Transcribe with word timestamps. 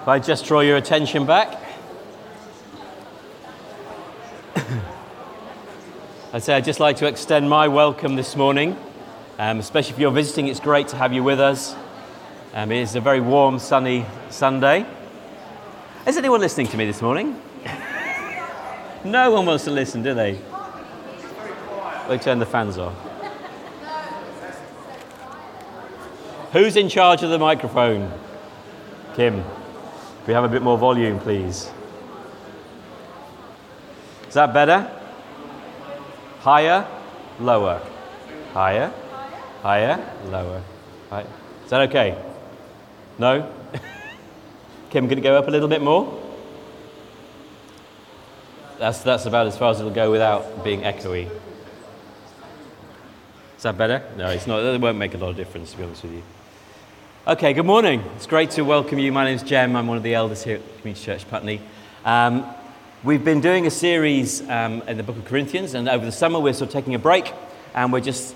If 0.00 0.08
I 0.08 0.18
just 0.20 0.46
draw 0.46 0.60
your 0.60 0.76
attention 0.76 1.26
back. 1.26 1.60
I'd 6.32 6.42
say 6.42 6.54
I'd 6.54 6.64
just 6.64 6.80
like 6.80 6.96
to 6.98 7.06
extend 7.06 7.50
my 7.50 7.68
welcome 7.68 8.14
this 8.16 8.36
morning, 8.36 8.76
um, 9.38 9.58
especially 9.58 9.92
if 9.94 9.98
you're 9.98 10.12
visiting. 10.12 10.46
It's 10.46 10.60
great 10.60 10.88
to 10.88 10.96
have 10.96 11.12
you 11.12 11.22
with 11.22 11.40
us. 11.40 11.74
Um, 12.54 12.72
it 12.72 12.80
is 12.80 12.94
a 12.94 13.00
very 13.00 13.20
warm, 13.20 13.58
sunny 13.58 14.06
Sunday. 14.30 14.86
Is 16.06 16.16
anyone 16.16 16.40
listening 16.40 16.68
to 16.68 16.76
me 16.76 16.86
this 16.86 17.02
morning? 17.02 17.38
no 19.04 19.30
one 19.32 19.44
wants 19.46 19.64
to 19.64 19.70
listen, 19.70 20.02
do 20.02 20.14
they? 20.14 20.40
They 22.08 22.18
turn 22.18 22.38
the 22.38 22.46
fans 22.46 22.78
off. 22.78 22.94
Who's 26.52 26.76
in 26.76 26.88
charge 26.88 27.22
of 27.22 27.28
the 27.28 27.38
microphone? 27.38 28.10
Kim. 29.14 29.44
We 30.28 30.34
have 30.34 30.44
a 30.44 30.48
bit 30.48 30.60
more 30.60 30.76
volume, 30.76 31.18
please? 31.18 31.70
Is 34.28 34.34
that 34.34 34.52
better? 34.52 34.86
Higher? 36.40 36.86
Lower? 37.40 37.80
Higher? 38.52 38.92
Higher? 39.62 39.98
Lower? 40.26 40.62
Right. 41.10 41.26
Is 41.64 41.70
that 41.70 41.80
okay? 41.88 42.22
No? 43.18 43.50
Kim, 44.90 45.08
can 45.08 45.16
it 45.16 45.22
go 45.22 45.38
up 45.38 45.48
a 45.48 45.50
little 45.50 45.66
bit 45.66 45.80
more? 45.80 46.22
That's, 48.78 49.00
that's 49.00 49.24
about 49.24 49.46
as 49.46 49.56
far 49.56 49.70
as 49.70 49.80
it'll 49.80 49.90
go 49.90 50.10
without 50.10 50.62
being 50.62 50.82
echoey. 50.82 51.30
Is 53.56 53.62
that 53.62 53.78
better? 53.78 54.06
No, 54.18 54.28
it's 54.28 54.46
not. 54.46 54.62
It 54.62 54.78
won't 54.78 54.98
make 54.98 55.14
a 55.14 55.18
lot 55.18 55.30
of 55.30 55.36
difference, 55.36 55.70
to 55.70 55.78
be 55.78 55.84
honest 55.84 56.02
with 56.02 56.12
you. 56.12 56.22
Okay, 57.28 57.52
good 57.52 57.66
morning. 57.66 58.02
It's 58.16 58.26
great 58.26 58.52
to 58.52 58.62
welcome 58.62 58.98
you. 58.98 59.12
My 59.12 59.26
name 59.26 59.36
is 59.36 59.42
Jem. 59.42 59.76
I'm 59.76 59.86
one 59.86 59.98
of 59.98 60.02
the 60.02 60.14
elders 60.14 60.42
here 60.42 60.56
at 60.56 60.78
Community 60.78 61.04
Church 61.04 61.28
Putney. 61.28 61.60
Um, 62.02 62.46
we've 63.04 63.22
been 63.22 63.42
doing 63.42 63.66
a 63.66 63.70
series 63.70 64.40
um, 64.48 64.80
in 64.88 64.96
the 64.96 65.02
book 65.02 65.18
of 65.18 65.26
Corinthians, 65.26 65.74
and 65.74 65.90
over 65.90 66.06
the 66.06 66.10
summer 66.10 66.40
we're 66.40 66.54
sort 66.54 66.70
of 66.70 66.72
taking 66.72 66.94
a 66.94 66.98
break, 66.98 67.34
and 67.74 67.92
we're 67.92 68.00
just 68.00 68.34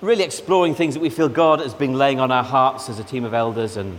really 0.00 0.24
exploring 0.24 0.74
things 0.74 0.94
that 0.94 1.00
we 1.00 1.10
feel 1.10 1.28
God 1.28 1.60
has 1.60 1.74
been 1.74 1.92
laying 1.92 2.20
on 2.20 2.32
our 2.32 2.42
hearts 2.42 2.88
as 2.88 2.98
a 3.00 3.04
team 3.04 3.26
of 3.26 3.34
elders 3.34 3.76
and, 3.76 3.98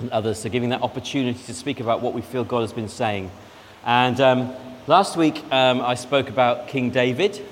and 0.00 0.10
others. 0.10 0.40
So, 0.40 0.48
giving 0.48 0.70
that 0.70 0.82
opportunity 0.82 1.38
to 1.38 1.54
speak 1.54 1.78
about 1.78 2.02
what 2.02 2.14
we 2.14 2.20
feel 2.20 2.42
God 2.42 2.62
has 2.62 2.72
been 2.72 2.88
saying. 2.88 3.30
And 3.84 4.20
um, 4.20 4.52
last 4.88 5.16
week 5.16 5.40
um, 5.52 5.82
I 5.82 5.94
spoke 5.94 6.30
about 6.30 6.66
King 6.66 6.90
David. 6.90 7.46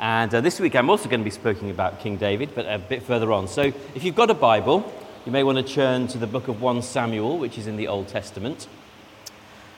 And 0.00 0.34
uh, 0.34 0.40
this 0.40 0.58
week 0.58 0.74
I'm 0.74 0.90
also 0.90 1.08
going 1.08 1.20
to 1.20 1.24
be 1.24 1.30
speaking 1.30 1.70
about 1.70 2.00
King 2.00 2.16
David, 2.16 2.50
but 2.54 2.66
a 2.66 2.78
bit 2.78 3.02
further 3.02 3.32
on. 3.32 3.48
So 3.48 3.72
if 3.94 4.04
you've 4.04 4.16
got 4.16 4.30
a 4.30 4.34
Bible, 4.34 4.92
you 5.24 5.32
may 5.32 5.44
want 5.44 5.58
to 5.58 5.74
turn 5.74 6.08
to 6.08 6.18
the 6.18 6.26
book 6.26 6.48
of 6.48 6.60
1 6.60 6.82
Samuel, 6.82 7.38
which 7.38 7.58
is 7.58 7.66
in 7.66 7.76
the 7.76 7.88
Old 7.88 8.08
Testament. 8.08 8.66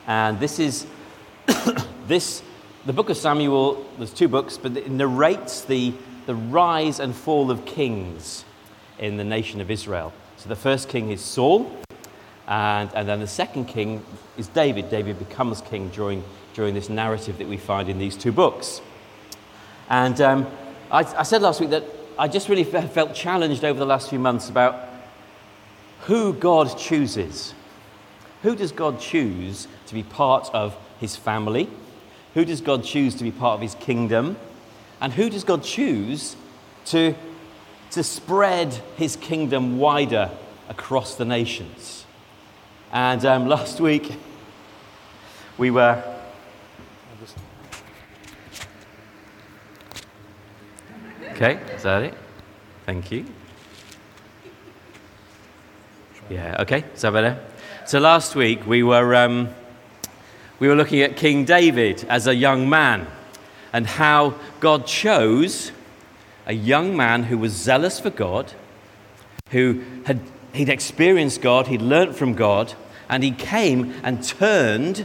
And 0.06 0.40
this 0.40 0.58
is 0.58 0.86
this 2.06 2.42
the 2.86 2.92
book 2.92 3.08
of 3.08 3.16
Samuel, 3.16 3.86
there's 3.96 4.12
two 4.12 4.28
books, 4.28 4.58
but 4.58 4.76
it 4.76 4.90
narrates 4.90 5.62
the, 5.62 5.94
the 6.26 6.34
rise 6.34 7.00
and 7.00 7.16
fall 7.16 7.50
of 7.50 7.64
kings 7.64 8.44
in 8.98 9.16
the 9.16 9.24
nation 9.24 9.62
of 9.62 9.70
Israel. 9.70 10.12
So 10.36 10.50
the 10.50 10.56
first 10.56 10.90
king 10.90 11.10
is 11.10 11.22
Saul, 11.22 11.74
and, 12.46 12.92
and 12.94 13.08
then 13.08 13.20
the 13.20 13.26
second 13.26 13.68
king 13.68 14.04
is 14.36 14.48
David. 14.48 14.90
David 14.90 15.18
becomes 15.18 15.62
king 15.62 15.88
during, 15.88 16.22
during 16.52 16.74
this 16.74 16.90
narrative 16.90 17.38
that 17.38 17.48
we 17.48 17.56
find 17.56 17.88
in 17.88 17.98
these 17.98 18.18
two 18.18 18.32
books. 18.32 18.82
And 19.88 20.20
um, 20.20 20.46
I, 20.90 21.00
I, 21.00 21.22
said 21.22 21.42
last 21.42 21.60
week 21.60 21.70
that 21.70 21.84
I 22.18 22.28
just 22.28 22.48
really 22.48 22.64
felt 22.64 23.14
challenged 23.14 23.64
over 23.64 23.78
the 23.78 23.86
last 23.86 24.08
few 24.08 24.18
months 24.18 24.48
about 24.48 24.88
who 26.02 26.32
God 26.32 26.76
chooses. 26.78 27.54
Who 28.42 28.54
does 28.54 28.72
God 28.72 29.00
choose 29.00 29.68
to 29.86 29.94
be 29.94 30.02
part 30.02 30.50
of 30.52 30.76
his 31.00 31.16
family? 31.16 31.68
Who 32.34 32.44
does 32.44 32.60
God 32.60 32.84
choose 32.84 33.14
to 33.16 33.24
be 33.24 33.30
part 33.30 33.54
of 33.54 33.60
his 33.60 33.74
kingdom? 33.74 34.36
And 35.00 35.12
who 35.12 35.30
does 35.30 35.44
God 35.44 35.62
choose 35.62 36.36
to, 36.86 37.14
to 37.90 38.02
spread 38.02 38.74
his 38.96 39.16
kingdom 39.16 39.78
wider 39.78 40.30
across 40.68 41.14
the 41.14 41.24
nations? 41.24 42.04
And 42.92 43.24
um, 43.24 43.48
last 43.48 43.80
week, 43.80 44.12
we 45.58 45.70
were 45.70 46.13
Okay, 51.34 51.58
is 51.74 51.82
that 51.82 52.04
it? 52.04 52.14
Thank 52.86 53.10
you. 53.10 53.24
Yeah, 56.30 56.58
okay, 56.60 56.84
is 56.94 57.02
that 57.02 57.12
better? 57.12 57.44
So 57.86 57.98
last 57.98 58.36
week 58.36 58.64
we 58.68 58.84
were, 58.84 59.16
um, 59.16 59.48
we 60.60 60.68
were 60.68 60.76
looking 60.76 61.00
at 61.00 61.16
King 61.16 61.44
David 61.44 62.06
as 62.08 62.28
a 62.28 62.36
young 62.36 62.68
man 62.68 63.08
and 63.72 63.84
how 63.84 64.36
God 64.60 64.86
chose 64.86 65.72
a 66.46 66.52
young 66.52 66.96
man 66.96 67.24
who 67.24 67.36
was 67.36 67.52
zealous 67.52 67.98
for 67.98 68.10
God, 68.10 68.52
who 69.50 69.82
had 70.06 70.20
he'd 70.52 70.68
experienced 70.68 71.42
God, 71.42 71.66
he'd 71.66 71.82
learnt 71.82 72.14
from 72.14 72.34
God, 72.34 72.74
and 73.08 73.24
he 73.24 73.32
came 73.32 73.92
and 74.04 74.22
turned 74.22 75.04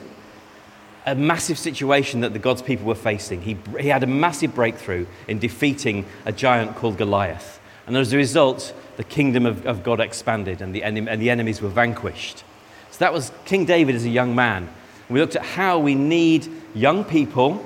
a 1.09 1.15
massive 1.15 1.57
situation 1.57 2.21
that 2.21 2.33
the 2.33 2.39
God's 2.39 2.61
people 2.61 2.85
were 2.85 2.95
facing. 2.95 3.41
He, 3.41 3.57
he 3.79 3.87
had 3.87 4.03
a 4.03 4.07
massive 4.07 4.53
breakthrough 4.53 5.05
in 5.27 5.39
defeating 5.39 6.05
a 6.25 6.31
giant 6.31 6.75
called 6.75 6.97
Goliath. 6.97 7.59
And 7.87 7.97
as 7.97 8.13
a 8.13 8.17
result, 8.17 8.73
the 8.97 9.03
kingdom 9.03 9.45
of, 9.45 9.65
of 9.65 9.83
God 9.83 9.99
expanded 9.99 10.61
and 10.61 10.75
the, 10.75 10.83
and 10.83 11.21
the 11.21 11.29
enemies 11.29 11.61
were 11.61 11.69
vanquished. 11.69 12.43
So 12.91 12.99
that 12.99 13.13
was 13.13 13.31
King 13.45 13.65
David 13.65 13.95
as 13.95 14.05
a 14.05 14.09
young 14.09 14.35
man. 14.35 14.69
We 15.09 15.19
looked 15.19 15.35
at 15.35 15.43
how 15.43 15.79
we 15.79 15.95
need 15.95 16.47
young 16.75 17.03
people 17.03 17.65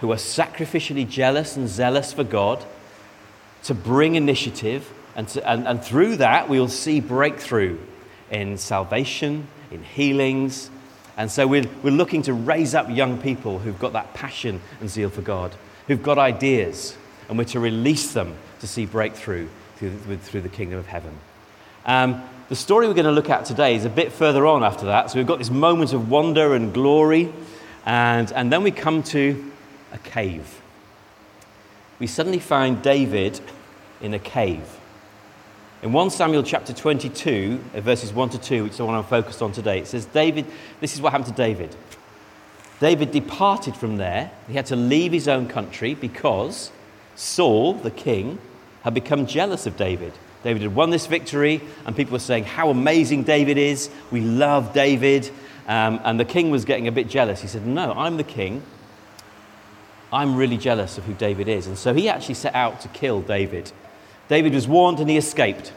who 0.00 0.12
are 0.12 0.16
sacrificially 0.16 1.08
jealous 1.08 1.56
and 1.56 1.68
zealous 1.68 2.12
for 2.12 2.24
God 2.24 2.62
to 3.62 3.74
bring 3.74 4.14
initiative, 4.14 4.92
and, 5.16 5.26
to, 5.28 5.50
and, 5.50 5.66
and 5.66 5.82
through 5.82 6.16
that, 6.16 6.48
we'll 6.48 6.68
see 6.68 7.00
breakthrough 7.00 7.78
in 8.30 8.58
salvation, 8.58 9.48
in 9.70 9.82
healings, 9.82 10.70
and 11.16 11.30
so 11.30 11.46
we're, 11.46 11.64
we're 11.82 11.90
looking 11.90 12.22
to 12.22 12.34
raise 12.34 12.74
up 12.74 12.90
young 12.90 13.18
people 13.20 13.58
who've 13.58 13.78
got 13.78 13.92
that 13.94 14.12
passion 14.14 14.60
and 14.80 14.90
zeal 14.90 15.08
for 15.08 15.22
God, 15.22 15.54
who've 15.86 16.02
got 16.02 16.18
ideas, 16.18 16.96
and 17.28 17.38
we're 17.38 17.44
to 17.44 17.60
release 17.60 18.12
them 18.12 18.36
to 18.60 18.66
see 18.66 18.86
breakthrough 18.86 19.48
through, 19.76 20.16
through 20.18 20.42
the 20.42 20.48
kingdom 20.48 20.78
of 20.78 20.86
heaven. 20.86 21.16
Um, 21.86 22.22
the 22.48 22.56
story 22.56 22.86
we're 22.86 22.94
going 22.94 23.06
to 23.06 23.12
look 23.12 23.30
at 23.30 23.44
today 23.44 23.74
is 23.74 23.84
a 23.84 23.90
bit 23.90 24.12
further 24.12 24.46
on 24.46 24.62
after 24.62 24.86
that. 24.86 25.10
So 25.10 25.18
we've 25.18 25.26
got 25.26 25.38
this 25.38 25.50
moment 25.50 25.92
of 25.92 26.10
wonder 26.10 26.54
and 26.54 26.72
glory, 26.72 27.32
and, 27.84 28.30
and 28.32 28.52
then 28.52 28.62
we 28.62 28.70
come 28.70 29.02
to 29.04 29.52
a 29.92 29.98
cave. 29.98 30.60
We 31.98 32.06
suddenly 32.06 32.38
find 32.40 32.82
David 32.82 33.40
in 34.00 34.14
a 34.14 34.18
cave. 34.18 34.78
In 35.86 35.92
1 35.92 36.10
Samuel 36.10 36.42
chapter 36.42 36.72
22, 36.72 37.62
uh, 37.72 37.80
verses 37.80 38.12
1 38.12 38.30
to 38.30 38.38
2, 38.38 38.64
which 38.64 38.72
is 38.72 38.78
the 38.78 38.84
one 38.84 38.96
I'm 38.96 39.04
focused 39.04 39.40
on 39.40 39.52
today, 39.52 39.78
it 39.78 39.86
says, 39.86 40.04
David, 40.04 40.44
this 40.80 40.94
is 40.94 41.00
what 41.00 41.12
happened 41.12 41.28
to 41.28 41.40
David. 41.40 41.76
David 42.80 43.12
departed 43.12 43.76
from 43.76 43.96
there. 43.96 44.32
He 44.48 44.54
had 44.54 44.66
to 44.66 44.74
leave 44.74 45.12
his 45.12 45.28
own 45.28 45.46
country 45.46 45.94
because 45.94 46.72
Saul, 47.14 47.74
the 47.74 47.92
king, 47.92 48.40
had 48.82 48.94
become 48.94 49.26
jealous 49.26 49.64
of 49.64 49.76
David. 49.76 50.12
David 50.42 50.62
had 50.62 50.74
won 50.74 50.90
this 50.90 51.06
victory, 51.06 51.60
and 51.84 51.94
people 51.94 52.14
were 52.14 52.18
saying 52.18 52.46
how 52.46 52.68
amazing 52.70 53.22
David 53.22 53.56
is. 53.56 53.88
We 54.10 54.22
love 54.22 54.74
David. 54.74 55.30
Um, 55.68 56.00
and 56.02 56.18
the 56.18 56.24
king 56.24 56.50
was 56.50 56.64
getting 56.64 56.88
a 56.88 56.92
bit 56.92 57.08
jealous. 57.08 57.40
He 57.40 57.46
said, 57.46 57.64
No, 57.64 57.92
I'm 57.92 58.16
the 58.16 58.24
king. 58.24 58.64
I'm 60.12 60.34
really 60.34 60.56
jealous 60.56 60.98
of 60.98 61.04
who 61.04 61.14
David 61.14 61.46
is. 61.46 61.68
And 61.68 61.78
so 61.78 61.94
he 61.94 62.08
actually 62.08 62.34
set 62.34 62.56
out 62.56 62.80
to 62.80 62.88
kill 62.88 63.20
David. 63.22 63.70
David 64.28 64.54
was 64.54 64.66
warned 64.66 65.00
and 65.00 65.08
he 65.08 65.16
escaped. 65.16 65.72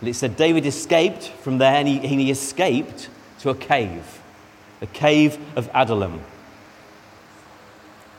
And 0.00 0.08
it 0.08 0.14
said 0.14 0.36
David 0.36 0.66
escaped 0.66 1.28
from 1.28 1.58
there 1.58 1.74
and 1.74 1.86
he, 1.86 1.98
he 1.98 2.30
escaped 2.30 3.08
to 3.40 3.50
a 3.50 3.54
cave, 3.54 4.20
the 4.80 4.86
cave 4.86 5.38
of 5.56 5.70
Adullam. 5.74 6.20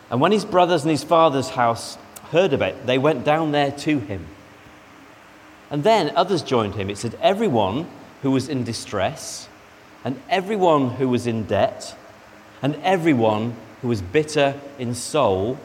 And 0.10 0.22
when 0.22 0.32
his 0.32 0.46
brothers 0.46 0.84
and 0.84 0.92
his 0.92 1.04
father's 1.04 1.50
house 1.50 1.98
heard 2.32 2.54
of 2.54 2.62
it, 2.62 2.86
they 2.86 2.98
went 2.98 3.26
down 3.26 3.52
there 3.52 3.72
to 3.72 4.00
him. 4.00 4.28
And 5.72 5.84
then 5.84 6.16
others 6.16 6.44
joined 6.44 6.76
him. 6.76 6.90
It 6.90 6.98
said, 6.98 7.18
Everyone 7.20 7.88
who 8.22 8.32
was 8.32 8.48
in 8.48 8.64
distress, 8.64 9.48
and 10.06 10.22
everyone 10.30 10.92
who 10.92 11.10
was 11.10 11.26
in 11.26 11.46
debt, 11.46 11.98
and 12.62 12.76
everyone 12.84 13.56
who 13.82 13.88
was 13.88 14.02
bitter 14.02 14.60
in 14.78 14.94
soul 14.94 15.58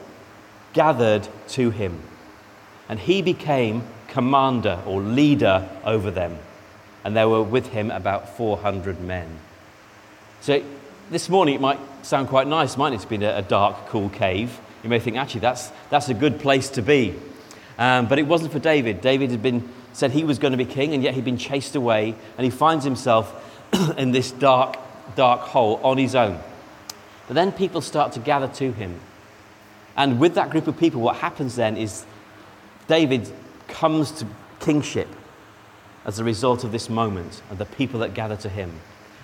gathered 0.72 1.28
to 1.48 1.70
him. 1.70 2.00
And 2.88 2.98
he 2.98 3.20
became 3.20 3.82
commander 4.08 4.82
or 4.86 5.00
leader 5.00 5.68
over 5.84 6.10
them. 6.10 6.38
And 7.04 7.16
there 7.16 7.28
were 7.28 7.42
with 7.42 7.68
him 7.68 7.90
about 7.90 8.36
400 8.36 9.00
men. 9.00 9.28
So 10.40 10.62
this 11.10 11.28
morning 11.28 11.54
it 11.54 11.60
might 11.60 11.78
sound 12.02 12.28
quite 12.28 12.46
nice, 12.46 12.76
mightn't 12.76 13.00
it, 13.00 13.04
to 13.04 13.08
be 13.08 13.16
in 13.16 13.22
a 13.22 13.42
dark, 13.42 13.86
cool 13.88 14.08
cave. 14.08 14.58
You 14.82 14.90
may 14.90 15.00
think, 15.00 15.16
actually, 15.16 15.40
that's, 15.40 15.70
that's 15.90 16.08
a 16.08 16.14
good 16.14 16.40
place 16.40 16.70
to 16.70 16.82
be. 16.82 17.14
Um, 17.78 18.06
but 18.06 18.18
it 18.18 18.26
wasn't 18.26 18.52
for 18.52 18.58
David. 18.58 19.00
David 19.00 19.30
had 19.30 19.42
been 19.42 19.68
said 19.92 20.12
he 20.12 20.24
was 20.24 20.38
going 20.38 20.52
to 20.52 20.58
be 20.58 20.64
king, 20.64 20.94
and 20.94 21.02
yet 21.02 21.14
he'd 21.14 21.24
been 21.24 21.38
chased 21.38 21.74
away, 21.74 22.14
and 22.36 22.44
he 22.44 22.50
finds 22.50 22.84
himself 22.84 23.34
in 23.98 24.12
this 24.12 24.30
dark, 24.30 24.76
dark 25.16 25.40
hole 25.40 25.80
on 25.82 25.98
his 25.98 26.14
own. 26.14 26.38
But 27.26 27.34
then 27.34 27.52
people 27.52 27.80
start 27.80 28.12
to 28.12 28.20
gather 28.20 28.48
to 28.48 28.72
him. 28.72 29.00
And 29.96 30.20
with 30.20 30.34
that 30.34 30.50
group 30.50 30.68
of 30.68 30.78
people, 30.78 31.00
what 31.00 31.16
happens 31.16 31.56
then 31.56 31.76
is 31.76 32.04
David 32.86 33.30
comes 33.68 34.10
to 34.12 34.26
kingship 34.60 35.08
as 36.04 36.18
a 36.18 36.24
result 36.24 36.64
of 36.64 36.72
this 36.72 36.88
moment 36.88 37.42
and 37.50 37.58
the 37.58 37.66
people 37.66 38.00
that 38.00 38.14
gather 38.14 38.36
to 38.36 38.48
him. 38.48 38.72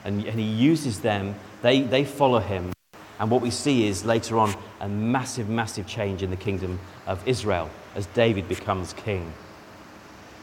And, 0.05 0.25
and 0.25 0.39
he 0.39 0.47
uses 0.47 1.01
them, 1.01 1.35
they, 1.63 1.81
they 1.81 2.05
follow 2.05 2.41
him. 2.41 2.73
And 3.19 3.31
what 3.31 3.41
we 3.41 3.51
see 3.51 3.87
is 3.87 4.05
later 4.05 4.39
on 4.39 4.55
a 4.81 4.89
massive, 4.89 5.49
massive 5.49 5.87
change 5.87 6.23
in 6.23 6.31
the 6.31 6.37
kingdom 6.37 6.79
of 7.07 7.27
Israel 7.27 7.71
as 7.95 8.07
David 8.07 8.49
becomes 8.49 8.93
king. 8.93 9.33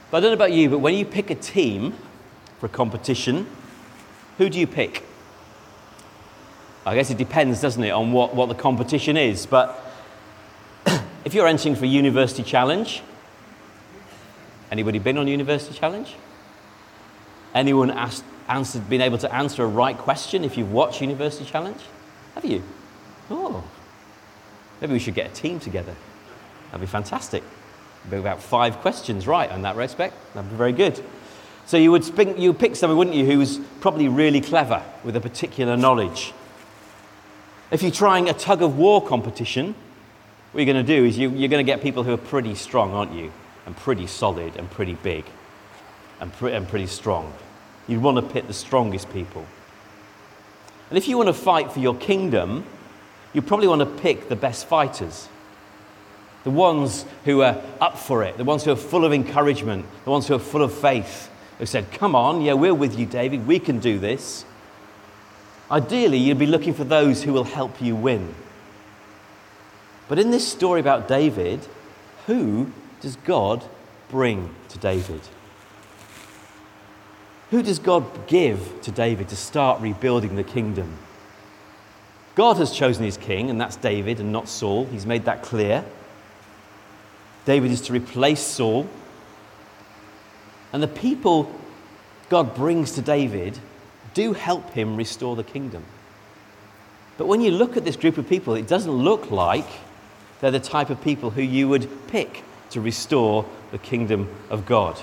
But 0.10 0.18
I 0.18 0.20
don't 0.22 0.30
know 0.32 0.46
about 0.46 0.54
you, 0.54 0.70
but 0.70 0.80
when 0.80 0.96
you 0.96 1.06
pick 1.06 1.30
a 1.30 1.36
team 1.36 1.94
for 2.60 2.66
a 2.66 2.70
competition, 2.70 3.48
who 4.38 4.50
do 4.50 4.60
you 4.60 4.68
pick? 4.68 5.04
I 6.86 6.96
guess 6.96 7.12
it 7.12 7.18
depends, 7.18 7.62
doesn't 7.62 7.84
it, 7.84 7.92
on 7.92 8.12
what, 8.12 8.34
what 8.34 8.50
the 8.50 8.56
competition 8.56 9.16
is. 9.16 9.46
But 9.46 9.80
if 11.26 11.34
you're 11.34 11.48
entering 11.48 11.76
for 11.76 11.86
a 11.86 11.88
university 11.88 12.42
challenge, 12.42 13.04
anybody 14.72 15.00
been 15.00 15.18
on 15.18 15.28
university 15.28 15.78
challenge? 15.78 16.16
Anyone 17.54 17.92
asked, 17.92 18.24
answered, 18.48 18.90
been 18.90 19.02
able 19.02 19.18
to 19.20 19.34
answer 19.34 19.64
a 19.64 19.68
right 19.68 19.98
question 19.98 20.44
if 20.44 20.58
you've 20.58 20.72
watched 20.72 21.02
University 21.02 21.46
Challenge? 21.46 21.82
Have 22.36 22.46
you? 22.46 22.64
Oh, 23.30 23.64
maybe 24.80 24.94
we 24.94 25.00
should 25.00 25.16
get 25.16 25.32
a 25.32 25.34
team 25.34 25.60
together. 25.60 25.96
That'd 26.68 26.82
be 26.82 26.88
fantastic. 26.88 27.44
Be 28.10 28.18
about 28.18 28.42
five 28.42 28.78
questions 28.78 29.28
right 29.28 29.50
on 29.52 29.62
that 29.64 29.76
respect. 29.76 30.16
That'd 30.34 30.50
be 30.50 30.56
very 30.56 30.72
good. 30.72 31.04
So 31.66 31.78
you 31.78 31.92
would, 31.92 32.04
spink, 32.04 32.40
you 32.40 32.54
pick 32.54 32.76
someone, 32.76 32.98
wouldn't 32.98 33.16
you, 33.16 33.26
who 33.26 33.38
was 33.38 33.60
probably 33.80 34.08
really 34.08 34.42
clever 34.42 34.84
with 35.04 35.16
a 35.16 35.22
particular 35.22 35.78
knowledge. 35.78 36.34
If 37.70 37.84
you're 37.84 37.92
trying 37.92 38.28
a 38.30 38.34
tug 38.34 38.62
of 38.62 38.78
war 38.78 39.06
competition, 39.06 39.76
what 40.52 40.66
you're 40.66 40.74
going 40.74 40.86
to 40.86 40.96
do 40.96 41.06
is 41.06 41.18
you, 41.18 41.30
you're 41.30 41.50
going 41.50 41.66
to 41.66 41.72
get 41.72 41.82
people 41.82 42.04
who 42.04 42.14
are 42.14 42.18
pretty 42.18 42.56
strong, 42.56 42.94
aren't 42.94 43.14
you? 43.14 43.32
And 43.66 43.76
pretty 43.78 44.08
solid 44.08 44.56
and 44.56 44.70
pretty 44.70 44.96
big 44.96 45.26
and, 46.20 46.32
pre- 46.32 46.54
and 46.54 46.68
pretty 46.68 46.88
strong. 46.88 47.34
You'd 47.88 48.02
want 48.02 48.18
to 48.18 48.34
pit 48.34 48.48
the 48.48 48.54
strongest 48.54 49.12
people. 49.12 49.46
And 50.90 50.98
if 50.98 51.08
you 51.08 51.18
want 51.18 51.28
to 51.28 51.34
fight 51.34 51.72
for 51.72 51.80
your 51.80 51.96
kingdom, 51.96 52.66
you 53.34 53.42
probably 53.42 53.68
want 53.68 53.80
to 53.80 54.02
pick 54.02 54.30
the 54.30 54.36
best 54.36 54.68
fighters. 54.68 55.28
The 56.44 56.52
ones 56.52 57.06
who 57.26 57.42
are 57.42 57.62
up 57.80 57.98
for 57.98 58.24
it, 58.24 58.38
the 58.38 58.44
ones 58.44 58.64
who 58.64 58.72
are 58.72 58.76
full 58.76 59.06
of 59.06 59.14
encouragement, 59.14 59.86
the 60.06 60.12
ones 60.12 60.28
who 60.28 60.36
are 60.36 60.40
full 60.40 60.64
of 60.64 60.74
faith, 60.74 61.30
who 61.60 61.66
said, 61.66 61.92
Come 61.92 62.16
on, 62.16 62.42
yeah, 62.42 62.54
we're 62.54 62.74
with 62.74 62.98
you, 62.98 63.06
David, 63.06 63.48
we 63.48 63.60
can 63.60 63.80
do 63.80 64.00
this. 64.00 64.46
Ideally, 65.70 66.18
you'd 66.18 66.40
be 66.40 66.48
looking 66.48 66.74
for 66.74 66.84
those 66.84 67.24
who 67.24 67.32
will 67.32 67.46
help 67.46 67.82
you 67.82 67.96
win. 67.96 68.34
But 70.10 70.20
in 70.20 70.32
this 70.32 70.46
story 70.46 70.82
about 70.82 71.08
David, 71.08 71.66
who 72.26 72.72
does 73.02 73.16
God 73.18 73.64
bring 74.10 74.54
to 74.70 74.78
David? 74.78 75.22
Who 77.50 77.62
does 77.62 77.80
God 77.80 78.28
give 78.28 78.82
to 78.84 78.92
David 78.92 79.28
to 79.30 79.36
start 79.36 79.82
rebuilding 79.82 80.36
the 80.36 80.44
kingdom? 80.44 80.98
God 82.36 82.58
has 82.58 82.72
chosen 82.72 83.04
his 83.04 83.18
king, 83.18 83.50
and 83.50 83.60
that's 83.60 83.76
David 83.76 84.22
and 84.22 84.32
not 84.32 84.48
Saul. 84.48 84.86
He's 84.86 85.06
made 85.06 85.26
that 85.26 85.44
clear. 85.44 85.84
David 87.46 87.72
is 87.72 87.82
to 87.82 87.94
replace 87.94 88.40
Saul. 88.40 88.88
And 90.72 90.82
the 90.82 90.88
people 90.88 91.54
God 92.30 92.56
brings 92.56 92.94
to 92.94 93.02
David 93.02 93.60
do 94.14 94.32
help 94.32 94.70
him 94.72 94.96
restore 94.96 95.36
the 95.36 95.44
kingdom. 95.44 95.84
But 97.18 97.28
when 97.28 97.42
you 97.42 97.52
look 97.52 97.76
at 97.76 97.84
this 97.84 97.98
group 97.98 98.18
of 98.18 98.30
people, 98.30 98.56
it 98.56 98.68
doesn't 98.68 98.92
look 98.92 99.30
like 99.32 99.68
they're 100.40 100.52
the 100.52 100.60
type 100.60 100.90
of 100.90 101.02
people 101.02 101.32
who 101.32 101.42
you 101.42 101.68
would 101.68 101.90
pick 102.08 102.44
to 102.72 102.82
restore 102.82 103.46
the 103.72 103.78
kingdom 103.78 104.30
of 104.50 104.66
God. 104.66 105.00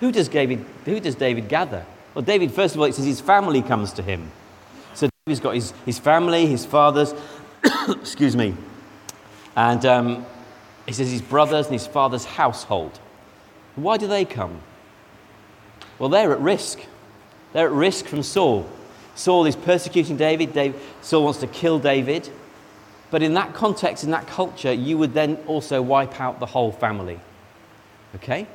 Who 0.00 0.12
does 0.12 0.28
David, 0.28 0.64
who 0.84 1.00
does 1.00 1.14
David 1.14 1.48
gather? 1.48 1.84
Well, 2.14 2.22
David, 2.22 2.52
first 2.52 2.74
of 2.74 2.80
all, 2.80 2.86
it 2.86 2.94
says 2.94 3.04
his 3.04 3.20
family 3.20 3.62
comes 3.62 3.92
to 3.94 4.02
him. 4.02 4.30
So 4.94 5.08
David's 5.26 5.40
got 5.40 5.54
his, 5.54 5.72
his 5.84 5.98
family, 5.98 6.46
his 6.46 6.64
fathers, 6.64 7.14
excuse 7.88 8.36
me, 8.36 8.54
and 9.54 9.84
um, 9.86 10.26
he 10.86 10.92
says 10.92 11.10
his 11.10 11.22
brothers 11.22 11.66
and 11.66 11.74
his 11.74 11.86
father's 11.86 12.24
household. 12.24 12.98
Why 13.74 13.96
do 13.96 14.06
they 14.06 14.24
come? 14.24 14.60
Well, 15.98 16.08
they're 16.08 16.32
at 16.32 16.40
risk. 16.40 16.80
They're 17.52 17.66
at 17.66 17.72
risk 17.72 18.06
from 18.06 18.22
Saul. 18.22 18.68
Saul 19.14 19.46
is 19.46 19.56
persecuting 19.56 20.16
David. 20.16 20.52
David. 20.52 20.80
Saul 21.00 21.24
wants 21.24 21.40
to 21.40 21.46
kill 21.46 21.78
David. 21.78 22.28
But 23.10 23.22
in 23.22 23.34
that 23.34 23.54
context, 23.54 24.04
in 24.04 24.10
that 24.10 24.26
culture, 24.26 24.72
you 24.72 24.98
would 24.98 25.14
then 25.14 25.36
also 25.46 25.80
wipe 25.80 26.20
out 26.20 26.40
the 26.40 26.46
whole 26.46 26.72
family. 26.72 27.20
Okay? 28.16 28.46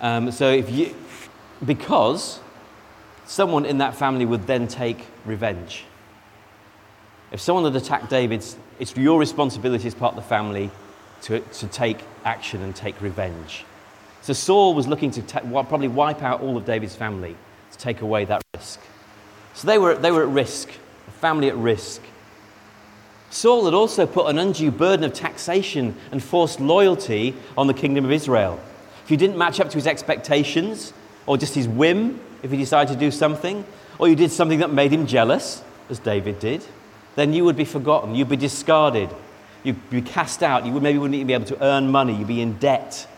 Um, 0.00 0.30
so 0.32 0.50
if 0.50 0.70
you, 0.70 0.94
because 1.64 2.40
someone 3.26 3.64
in 3.64 3.78
that 3.78 3.94
family 3.94 4.24
would 4.24 4.46
then 4.46 4.66
take 4.66 5.06
revenge. 5.24 5.84
If 7.32 7.40
someone 7.40 7.64
had 7.64 7.76
attacked 7.76 8.10
David, 8.10 8.44
it's 8.78 8.96
your 8.96 9.18
responsibility 9.18 9.86
as 9.86 9.94
part 9.94 10.16
of 10.16 10.22
the 10.22 10.28
family 10.28 10.70
to, 11.22 11.40
to 11.40 11.66
take 11.68 11.98
action 12.24 12.62
and 12.62 12.74
take 12.74 13.00
revenge. 13.00 13.64
So 14.22 14.32
Saul 14.32 14.74
was 14.74 14.86
looking 14.86 15.10
to 15.12 15.22
ta- 15.22 15.40
probably 15.40 15.88
wipe 15.88 16.22
out 16.22 16.40
all 16.40 16.56
of 16.56 16.64
David's 16.64 16.96
family 16.96 17.36
to 17.72 17.78
take 17.78 18.00
away 18.00 18.24
that 18.26 18.42
risk. 18.54 18.80
So 19.54 19.66
they 19.66 19.78
were, 19.78 19.94
they 19.94 20.10
were 20.10 20.22
at 20.22 20.28
risk, 20.28 20.70
a 21.08 21.10
family 21.10 21.48
at 21.48 21.56
risk. 21.56 22.02
Saul 23.34 23.64
had 23.64 23.74
also 23.74 24.06
put 24.06 24.28
an 24.28 24.38
undue 24.38 24.70
burden 24.70 25.04
of 25.04 25.12
taxation 25.12 25.96
and 26.12 26.22
forced 26.22 26.60
loyalty 26.60 27.34
on 27.58 27.66
the 27.66 27.74
kingdom 27.74 28.04
of 28.04 28.12
Israel. 28.12 28.60
If 29.04 29.10
you 29.10 29.16
didn't 29.16 29.36
match 29.36 29.58
up 29.58 29.68
to 29.70 29.74
his 29.74 29.88
expectations, 29.88 30.92
or 31.26 31.36
just 31.36 31.52
his 31.52 31.66
whim, 31.66 32.20
if 32.44 32.52
he 32.52 32.56
decided 32.56 32.92
to 32.92 32.98
do 32.98 33.10
something, 33.10 33.64
or 33.98 34.06
you 34.06 34.14
did 34.14 34.30
something 34.30 34.60
that 34.60 34.72
made 34.72 34.92
him 34.92 35.04
jealous, 35.04 35.64
as 35.90 35.98
David 35.98 36.38
did, 36.38 36.64
then 37.16 37.32
you 37.32 37.44
would 37.44 37.56
be 37.56 37.64
forgotten. 37.64 38.14
You'd 38.14 38.28
be 38.28 38.36
discarded. 38.36 39.10
You'd 39.64 39.90
be 39.90 40.00
cast 40.00 40.44
out. 40.44 40.64
You 40.64 40.72
would, 40.72 40.84
maybe 40.84 40.98
wouldn't 40.98 41.16
even 41.16 41.26
be 41.26 41.34
able 41.34 41.46
to 41.46 41.60
earn 41.60 41.90
money. 41.90 42.14
You'd 42.14 42.28
be 42.28 42.40
in 42.40 42.58
debt. 42.58 43.08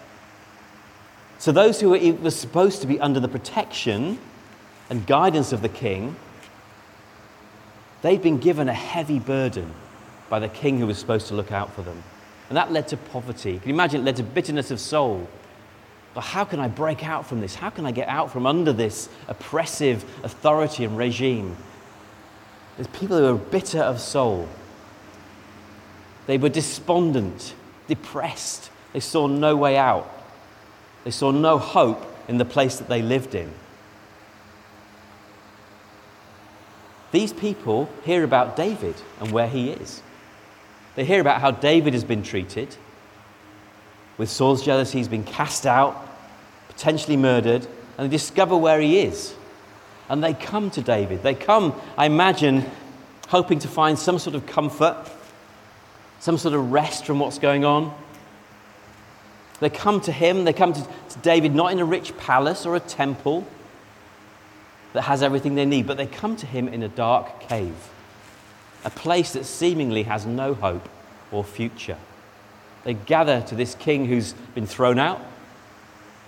So 1.37 1.53
those 1.53 1.79
who 1.79 1.91
were 1.91 2.31
supposed 2.31 2.81
to 2.81 2.87
be 2.87 2.99
under 3.01 3.21
the 3.21 3.29
protection 3.29 4.19
and 4.89 5.07
guidance 5.07 5.53
of 5.53 5.61
the 5.61 5.69
king, 5.69 6.17
they'd 8.01 8.23
been 8.23 8.39
given 8.39 8.71
a 8.71 8.75
heavy 8.75 9.19
burden 9.19 9.75
by 10.29 10.39
the 10.39 10.49
king 10.49 10.79
who 10.79 10.87
was 10.87 10.99
supposed 10.99 11.29
to 11.29 11.35
look 11.35 11.53
out 11.53 11.73
for 11.73 11.83
them. 11.83 12.03
And 12.49 12.57
that 12.57 12.73
led 12.73 12.89
to 12.89 12.97
poverty. 12.97 13.59
Can 13.59 13.69
you 13.69 13.75
imagine? 13.75 14.03
It 14.03 14.05
led 14.05 14.17
to 14.17 14.23
bitterness 14.23 14.71
of 14.71 14.81
soul. 14.81 15.29
But 16.15 16.23
how 16.23 16.45
can 16.45 16.61
I 16.61 16.69
break 16.69 17.05
out 17.05 17.27
from 17.27 17.41
this? 17.41 17.55
How 17.55 17.71
can 17.71 17.85
I 17.85 17.91
get 17.91 18.09
out 18.09 18.33
from 18.33 18.47
under 18.47 18.73
this 18.73 19.09
oppressive 19.29 20.05
authority 20.23 20.85
and 20.85 20.97
regime? 20.97 21.57
There's 22.77 22.87
people 22.89 23.19
who 23.19 23.27
are 23.27 23.39
bitter 23.39 23.81
of 23.81 24.01
soul. 24.01 24.49
They 26.27 26.39
were 26.39 26.49
despondent, 26.49 27.55
depressed. 27.87 28.71
They 28.93 29.01
saw 29.01 29.27
no 29.27 29.57
way 29.57 29.77
out. 29.77 30.11
They 31.05 31.11
saw 31.11 31.31
no 31.31 31.59
hope 31.59 32.05
in 32.29 32.39
the 32.39 32.45
place 32.45 32.77
that 32.77 32.89
they 32.89 33.03
lived 33.03 33.35
in. 33.35 33.53
These 37.13 37.33
people 37.33 37.89
hear 38.05 38.25
about 38.25 38.57
David 38.57 38.97
and 39.21 39.31
where 39.31 39.49
he 39.49 39.71
is. 39.71 40.03
They 40.97 41.05
hear 41.05 41.21
about 41.21 41.41
how 41.43 41.51
David 41.53 41.93
has 41.93 42.05
been 42.05 42.23
treated. 42.23 42.75
With 44.19 44.31
Saul's 44.31 44.65
jealousy, 44.65 44.99
he's 44.99 45.09
been 45.09 45.25
cast 45.25 45.67
out, 45.67 45.95
potentially 46.69 47.19
murdered, 47.19 47.67
and 47.97 48.07
they 48.07 48.17
discover 48.17 48.57
where 48.57 48.81
he 48.81 49.01
is. 49.01 49.35
And 50.09 50.25
they 50.25 50.33
come 50.33 50.71
to 50.71 50.81
David. 50.81 51.23
They 51.23 51.35
come, 51.35 51.79
I 51.99 52.07
imagine, 52.07 52.65
hoping 53.29 53.59
to 53.61 53.69
find 53.69 53.99
some 53.99 54.19
sort 54.19 54.35
of 54.35 54.47
comfort, 54.47 54.97
some 56.19 56.39
sort 56.39 56.55
of 56.55 56.73
rest 56.73 57.05
from 57.05 57.19
what's 57.19 57.39
going 57.39 57.65
on. 57.65 57.95
They 59.61 59.71
come 59.71 60.01
to 60.03 60.13
him, 60.13 60.45
they 60.45 60.53
come 60.53 60.73
to, 60.73 60.83
to 60.83 61.19
David 61.21 61.55
not 61.55 61.73
in 61.73 61.79
a 61.79 61.85
rich 61.85 62.17
palace 62.17 62.65
or 62.65 62.75
a 62.75 62.81
temple 62.81 63.47
that 64.95 65.03
has 65.03 65.23
everything 65.23 65.57
they 65.57 65.67
need, 65.67 65.87
but 65.87 65.99
they 65.99 66.07
come 66.07 66.37
to 66.37 66.47
him 66.47 66.69
in 66.69 66.83
a 66.83 66.89
dark 66.89 67.41
cave 67.41 67.75
a 68.87 68.91
place 68.91 69.35
that 69.35 69.45
seemingly 69.45 70.05
has 70.05 70.25
no 70.25 70.55
hope 70.55 70.89
or 71.31 71.45
future. 71.45 71.99
They 72.85 72.95
gather 72.95 73.43
to 73.43 73.55
this 73.55 73.75
king 73.75 74.07
who's 74.07 74.33
been 74.55 74.67
thrown 74.67 74.99
out 74.99 75.21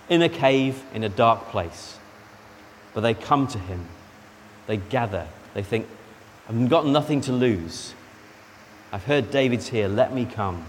in 0.09 0.21
a 0.21 0.29
cave 0.29 0.83
in 0.93 1.03
a 1.03 1.09
dark 1.09 1.47
place. 1.47 1.97
But 2.93 3.01
they 3.01 3.15
come 3.15 3.47
to 3.47 3.57
him. 3.57 3.87
They 4.67 4.77
gather. 4.77 5.27
They 5.55 5.63
think, 5.63 5.87
I've 6.47 6.69
got 6.69 6.85
nothing 6.85 7.21
to 7.21 7.31
lose. 7.31 7.95
I've 8.91 9.05
heard 9.05 9.31
David's 9.31 9.69
here. 9.69 9.87
Let 9.87 10.13
me 10.13 10.25
come. 10.25 10.65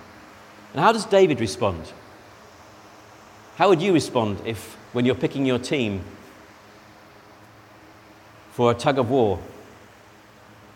And 0.73 0.81
how 0.81 0.93
does 0.93 1.05
David 1.05 1.41
respond? 1.41 1.93
How 3.57 3.69
would 3.69 3.83
you 3.83 3.93
respond 3.93 4.41
if, 4.47 4.77
when 4.93 5.05
you're 5.05 5.15
picking 5.15 5.45
your 5.45 5.59
team, 5.59 6.05
for 8.61 8.71
a 8.71 8.75
tug 8.75 8.99
of 8.99 9.09
war. 9.09 9.39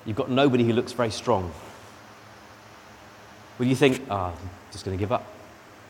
You've 0.05 0.17
got 0.17 0.31
nobody 0.31 0.65
who 0.65 0.73
looks 0.73 0.93
very 0.93 1.11
strong. 1.11 1.53
Will 3.59 3.67
you 3.67 3.77
think, 3.77 4.03
ah, 4.11 4.33
oh, 4.33 4.39
I'm 4.39 4.49
just 4.73 4.85
going 4.85 4.97
to 4.97 5.01
give 5.01 5.13
up? 5.13 5.25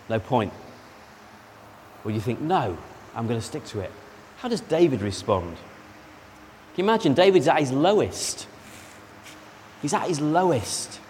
No 0.09 0.21
point. 0.21 0.53
Or 2.05 2.11
you 2.11 2.21
think, 2.21 2.41
no, 2.41 2.77
I'm 3.15 3.27
going 3.27 3.41
to 3.41 3.47
stick 3.47 3.65
to 3.67 3.81
it. 3.81 3.91
How 4.39 4.49
does 4.49 4.61
David 4.61 5.01
respond? 5.01 5.57
Can 6.75 6.85
you 6.85 6.91
imagine? 6.91 7.15
David's 7.15 7.49
at 7.49 7.59
his 7.59 7.73
lowest. 7.73 8.47
He's 9.81 9.95
at 9.95 10.09
his 10.09 10.21
lowest. 10.21 11.01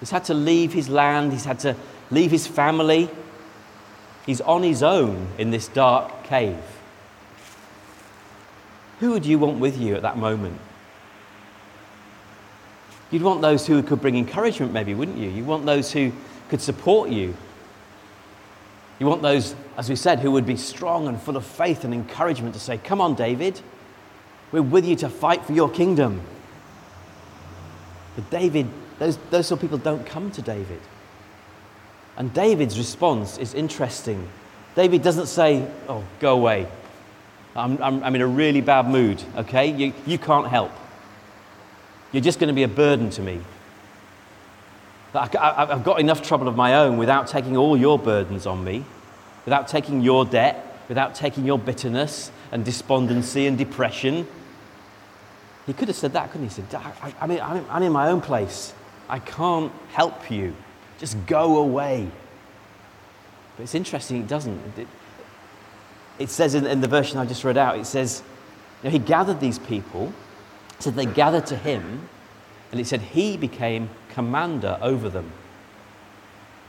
He's 0.00 0.10
had 0.10 0.24
to 0.24 0.34
leave 0.34 0.72
his 0.72 0.88
land, 0.88 1.32
he's 1.32 1.44
had 1.44 1.58
to 1.60 1.74
leave 2.10 2.30
his 2.30 2.46
family. 2.46 3.10
He's 4.26 4.40
on 4.42 4.62
his 4.62 4.82
own 4.82 5.28
in 5.38 5.50
this 5.50 5.68
dark 5.68 6.24
cave. 6.24 6.62
Who 9.00 9.12
would 9.12 9.24
you 9.24 9.38
want 9.38 9.58
with 9.58 9.78
you 9.78 9.94
at 9.94 10.02
that 10.02 10.18
moment? 10.18 10.60
You'd 13.10 13.22
want 13.22 13.40
those 13.40 13.66
who 13.66 13.82
could 13.82 14.00
bring 14.00 14.16
encouragement, 14.16 14.72
maybe, 14.72 14.94
wouldn't 14.94 15.18
you? 15.18 15.30
You 15.30 15.44
want 15.44 15.64
those 15.64 15.92
who 15.92 16.12
could 16.48 16.60
support 16.60 17.10
you. 17.10 17.34
You 18.98 19.06
want 19.06 19.22
those, 19.22 19.54
as 19.76 19.88
we 19.88 19.96
said, 19.96 20.18
who 20.18 20.30
would 20.32 20.46
be 20.46 20.56
strong 20.56 21.06
and 21.06 21.20
full 21.20 21.36
of 21.36 21.46
faith 21.46 21.84
and 21.84 21.94
encouragement 21.94 22.54
to 22.54 22.60
say, 22.60 22.78
Come 22.78 23.00
on, 23.00 23.14
David, 23.14 23.60
we're 24.52 24.62
with 24.62 24.84
you 24.84 24.96
to 24.96 25.08
fight 25.08 25.44
for 25.44 25.52
your 25.52 25.70
kingdom. 25.70 26.20
But 28.16 28.28
David, 28.30 28.66
those, 28.98 29.16
those 29.30 29.46
sort 29.46 29.58
of 29.58 29.62
people 29.62 29.78
don't 29.78 30.04
come 30.04 30.30
to 30.32 30.42
David. 30.42 30.80
And 32.16 32.34
David's 32.34 32.76
response 32.76 33.38
is 33.38 33.54
interesting. 33.54 34.28
David 34.74 35.02
doesn't 35.02 35.26
say, 35.26 35.66
Oh, 35.88 36.04
go 36.18 36.34
away. 36.34 36.66
I'm, 37.54 37.82
I'm, 37.82 38.02
I'm 38.02 38.14
in 38.14 38.20
a 38.20 38.26
really 38.26 38.60
bad 38.60 38.86
mood, 38.88 39.22
okay? 39.36 39.70
You, 39.70 39.92
you 40.06 40.18
can't 40.18 40.46
help. 40.46 40.72
You're 42.12 42.22
just 42.22 42.38
going 42.38 42.48
to 42.48 42.54
be 42.54 42.62
a 42.62 42.68
burden 42.68 43.10
to 43.10 43.22
me. 43.22 43.40
I've 45.14 45.84
got 45.84 46.00
enough 46.00 46.22
trouble 46.22 46.48
of 46.48 46.56
my 46.56 46.74
own 46.74 46.98
without 46.98 47.28
taking 47.28 47.56
all 47.56 47.76
your 47.76 47.98
burdens 47.98 48.46
on 48.46 48.62
me, 48.62 48.84
without 49.44 49.68
taking 49.68 50.02
your 50.02 50.24
debt, 50.24 50.82
without 50.88 51.14
taking 51.14 51.44
your 51.44 51.58
bitterness 51.58 52.30
and 52.52 52.64
despondency 52.64 53.46
and 53.46 53.56
depression. 53.56 54.26
He 55.66 55.72
could 55.72 55.88
have 55.88 55.96
said 55.96 56.12
that, 56.12 56.30
couldn't 56.30 56.48
he? 56.48 56.54
He 56.54 56.68
said, 56.68 56.82
I, 57.20 57.26
mean, 57.26 57.40
I'm 57.40 57.82
in 57.82 57.92
my 57.92 58.08
own 58.08 58.20
place. 58.20 58.74
I 59.08 59.18
can't 59.18 59.72
help 59.92 60.30
you. 60.30 60.54
Just 60.98 61.26
go 61.26 61.58
away. 61.58 62.10
But 63.56 63.64
it's 63.64 63.74
interesting, 63.74 64.20
it 64.20 64.28
doesn't. 64.28 64.78
It, 64.78 64.88
it 66.18 66.30
says 66.30 66.54
in, 66.54 66.66
in, 66.66 66.80
the 66.80 66.88
version 66.88 67.18
I 67.18 67.26
just 67.26 67.44
read 67.44 67.56
out, 67.56 67.78
it 67.78 67.86
says, 67.86 68.22
you 68.82 68.88
know, 68.88 68.92
he 68.92 68.98
gathered 68.98 69.40
these 69.40 69.58
people, 69.58 70.12
said 70.78 70.94
they 70.94 71.06
gathered 71.06 71.46
to 71.46 71.56
him, 71.56 72.08
and 72.70 72.80
it 72.80 72.86
said 72.86 73.00
he 73.00 73.36
became 73.36 73.90
commander 74.10 74.78
over 74.80 75.08
them. 75.08 75.32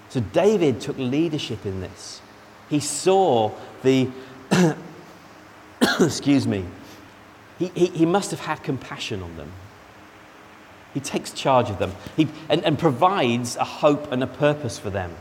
So 0.09 0.19
David 0.19 0.81
took 0.81 0.97
leadership 0.97 1.65
in 1.65 1.81
this. 1.81 2.21
He 2.69 2.79
saw 2.79 3.51
the, 3.83 4.09
excuse 5.99 6.47
me, 6.47 6.65
he, 7.59 7.71
he, 7.75 7.85
he 7.87 8.05
must 8.05 8.31
have 8.31 8.39
had 8.39 8.63
compassion 8.63 9.21
on 9.21 9.35
them. 9.37 9.51
He 10.93 10.99
takes 10.99 11.31
charge 11.31 11.69
of 11.69 11.77
them 11.77 11.91
he, 12.17 12.27
and, 12.49 12.63
and 12.63 12.79
provides 12.79 13.55
a 13.57 13.63
hope 13.63 14.11
and 14.11 14.23
a 14.23 14.27
purpose 14.27 14.79
for 14.79 14.89
them. 14.89 15.15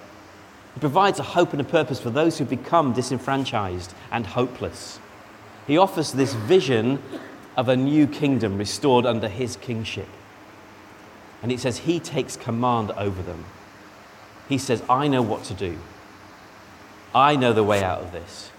He 0.75 0.81
provides 0.81 1.19
a 1.19 1.25
hope 1.25 1.53
and 1.53 1.61
a 1.61 1.65
purpose 1.65 2.01
for 2.01 2.11
those 2.11 2.39
who 2.39 2.45
become 2.45 2.93
disenfranchised 2.93 3.93
and 4.11 4.27
hopeless. 4.27 4.99
He 5.67 5.77
offers 5.77 6.13
this 6.13 6.33
vision 6.33 7.03
of 7.59 7.69
a 7.69 7.77
new 7.77 8.07
kingdom 8.07 8.57
restored 8.57 9.05
under 9.05 9.29
his 9.29 9.57
kingship. 9.57 10.07
And 11.43 11.51
it 11.51 11.59
says 11.59 11.79
he 11.79 11.99
takes 11.99 12.37
command 12.37 12.93
over 12.93 13.21
them. 13.21 13.45
He 14.49 14.59
says, 14.59 14.81
I 14.89 15.09
know 15.09 15.23
what 15.23 15.43
to 15.45 15.55
do. 15.55 15.77
I 17.13 17.35
know 17.35 17.53
the 17.53 17.65
way 17.65 17.83
out 17.83 18.01
of 18.01 18.13
this. 18.13 18.53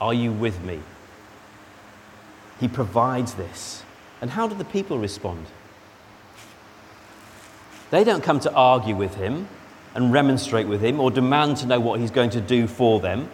Are 0.00 0.14
you 0.14 0.32
with 0.32 0.64
me? 0.64 0.80
He 2.58 2.68
provides 2.68 3.34
this. 3.34 3.82
And 4.22 4.30
how 4.30 4.48
do 4.48 4.54
the 4.54 4.64
people 4.64 4.98
respond? 4.98 5.46
They 7.90 8.02
don't 8.02 8.24
come 8.24 8.40
to 8.40 8.52
argue 8.54 8.96
with 8.96 9.16
him 9.16 9.46
and 9.94 10.10
remonstrate 10.10 10.66
with 10.66 10.80
him 10.80 11.00
or 11.00 11.10
demand 11.10 11.58
to 11.58 11.66
know 11.66 11.80
what 11.80 12.00
he's 12.00 12.10
going 12.10 12.30
to 12.30 12.40
do 12.40 12.66
for 12.66 12.98
them. 12.98 13.28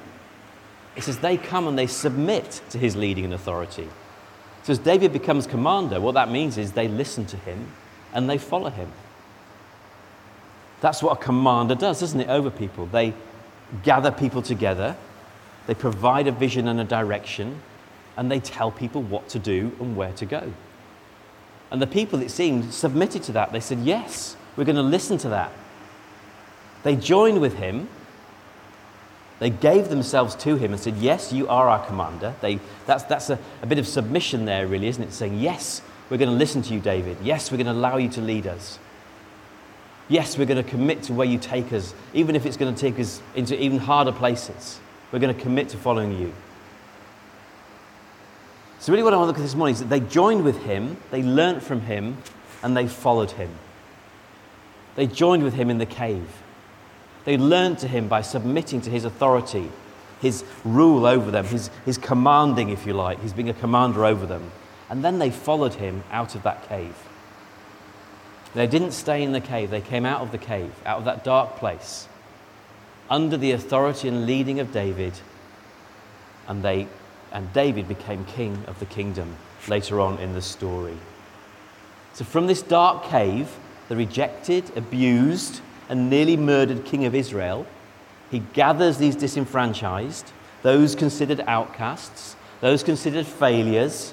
It 0.96 1.04
says 1.04 1.18
they 1.18 1.36
come 1.36 1.68
and 1.68 1.78
they 1.78 1.86
submit 1.86 2.62
to 2.70 2.78
his 2.78 2.96
leading 2.96 3.26
and 3.26 3.34
authority. 3.34 3.88
So 4.68 4.72
as 4.72 4.78
David 4.78 5.14
becomes 5.14 5.46
commander, 5.46 5.98
what 5.98 6.12
that 6.12 6.30
means 6.30 6.58
is 6.58 6.72
they 6.72 6.88
listen 6.88 7.24
to 7.24 7.38
him 7.38 7.68
and 8.12 8.28
they 8.28 8.36
follow 8.36 8.68
him. 8.68 8.92
That's 10.82 11.02
what 11.02 11.18
a 11.18 11.24
commander 11.24 11.74
does, 11.74 12.00
doesn't 12.00 12.20
it, 12.20 12.28
over 12.28 12.50
people? 12.50 12.84
They 12.84 13.14
gather 13.82 14.10
people 14.10 14.42
together, 14.42 14.94
they 15.66 15.72
provide 15.72 16.26
a 16.26 16.32
vision 16.32 16.68
and 16.68 16.78
a 16.80 16.84
direction, 16.84 17.62
and 18.18 18.30
they 18.30 18.40
tell 18.40 18.70
people 18.70 19.00
what 19.00 19.30
to 19.30 19.38
do 19.38 19.74
and 19.80 19.96
where 19.96 20.12
to 20.12 20.26
go. 20.26 20.52
And 21.70 21.80
the 21.80 21.86
people, 21.86 22.20
it 22.20 22.30
seemed, 22.30 22.74
submitted 22.74 23.22
to 23.22 23.32
that. 23.32 23.52
They 23.52 23.60
said, 23.60 23.78
Yes, 23.78 24.36
we're 24.54 24.64
going 24.64 24.76
to 24.76 24.82
listen 24.82 25.16
to 25.16 25.30
that. 25.30 25.50
They 26.82 26.94
joined 26.94 27.40
with 27.40 27.54
him. 27.54 27.88
They 29.38 29.50
gave 29.50 29.88
themselves 29.88 30.34
to 30.36 30.56
him 30.56 30.72
and 30.72 30.80
said, 30.80 30.96
Yes, 30.96 31.32
you 31.32 31.48
are 31.48 31.68
our 31.68 31.84
commander. 31.86 32.34
They, 32.40 32.58
that's 32.86 33.04
that's 33.04 33.30
a, 33.30 33.38
a 33.62 33.66
bit 33.66 33.78
of 33.78 33.86
submission 33.86 34.44
there, 34.44 34.66
really, 34.66 34.88
isn't 34.88 35.02
it? 35.02 35.12
Saying, 35.12 35.38
Yes, 35.38 35.80
we're 36.10 36.16
going 36.18 36.30
to 36.30 36.36
listen 36.36 36.62
to 36.62 36.74
you, 36.74 36.80
David. 36.80 37.18
Yes, 37.22 37.50
we're 37.50 37.58
going 37.58 37.66
to 37.66 37.72
allow 37.72 37.98
you 37.98 38.08
to 38.10 38.20
lead 38.20 38.46
us. 38.46 38.78
Yes, 40.08 40.38
we're 40.38 40.46
going 40.46 40.62
to 40.62 40.68
commit 40.68 41.02
to 41.04 41.12
where 41.12 41.26
you 41.26 41.38
take 41.38 41.72
us, 41.72 41.94
even 42.14 42.34
if 42.34 42.46
it's 42.46 42.56
going 42.56 42.74
to 42.74 42.80
take 42.80 42.98
us 42.98 43.20
into 43.34 43.60
even 43.62 43.78
harder 43.78 44.12
places. 44.12 44.80
We're 45.12 45.18
going 45.18 45.34
to 45.34 45.40
commit 45.40 45.68
to 45.70 45.76
following 45.76 46.18
you. 46.18 46.32
So, 48.80 48.92
really, 48.92 49.02
what 49.02 49.12
I 49.12 49.16
want 49.18 49.26
to 49.26 49.28
look 49.28 49.38
at 49.38 49.42
this 49.42 49.54
morning 49.54 49.74
is 49.74 49.80
that 49.80 49.90
they 49.90 50.00
joined 50.00 50.44
with 50.44 50.62
him, 50.62 50.96
they 51.10 51.22
learnt 51.22 51.62
from 51.62 51.82
him, 51.82 52.16
and 52.62 52.76
they 52.76 52.88
followed 52.88 53.32
him. 53.32 53.50
They 54.96 55.06
joined 55.06 55.42
with 55.42 55.54
him 55.54 55.68
in 55.70 55.78
the 55.78 55.86
cave. 55.86 56.26
They 57.28 57.36
learned 57.36 57.78
to 57.80 57.88
him 57.88 58.08
by 58.08 58.22
submitting 58.22 58.80
to 58.80 58.90
his 58.90 59.04
authority, 59.04 59.70
his 60.18 60.44
rule 60.64 61.04
over 61.04 61.30
them, 61.30 61.44
his, 61.44 61.68
his 61.84 61.98
commanding, 61.98 62.70
if 62.70 62.86
you 62.86 62.94
like, 62.94 63.20
his 63.20 63.34
being 63.34 63.50
a 63.50 63.52
commander 63.52 64.06
over 64.06 64.24
them. 64.24 64.50
And 64.88 65.04
then 65.04 65.18
they 65.18 65.30
followed 65.30 65.74
him 65.74 66.04
out 66.10 66.34
of 66.34 66.42
that 66.44 66.66
cave. 66.70 66.96
They 68.54 68.66
didn't 68.66 68.92
stay 68.92 69.22
in 69.22 69.32
the 69.32 69.42
cave, 69.42 69.68
they 69.68 69.82
came 69.82 70.06
out 70.06 70.22
of 70.22 70.32
the 70.32 70.38
cave, 70.38 70.72
out 70.86 71.00
of 71.00 71.04
that 71.04 71.22
dark 71.22 71.56
place, 71.56 72.08
under 73.10 73.36
the 73.36 73.52
authority 73.52 74.08
and 74.08 74.24
leading 74.24 74.58
of 74.58 74.72
David. 74.72 75.12
And, 76.46 76.62
they, 76.62 76.88
and 77.30 77.52
David 77.52 77.88
became 77.88 78.24
king 78.24 78.64
of 78.66 78.78
the 78.78 78.86
kingdom 78.86 79.36
later 79.68 80.00
on 80.00 80.18
in 80.18 80.32
the 80.32 80.40
story. 80.40 80.96
So, 82.14 82.24
from 82.24 82.46
this 82.46 82.62
dark 82.62 83.04
cave, 83.04 83.54
the 83.90 83.96
rejected, 83.96 84.74
abused, 84.78 85.60
and 85.88 86.10
nearly 86.10 86.36
murdered 86.36 86.84
king 86.84 87.04
of 87.04 87.14
Israel, 87.14 87.66
he 88.30 88.40
gathers 88.52 88.98
these 88.98 89.16
disenfranchised, 89.16 90.32
those 90.62 90.94
considered 90.94 91.40
outcasts, 91.46 92.36
those 92.60 92.82
considered 92.82 93.26
failures, 93.26 94.12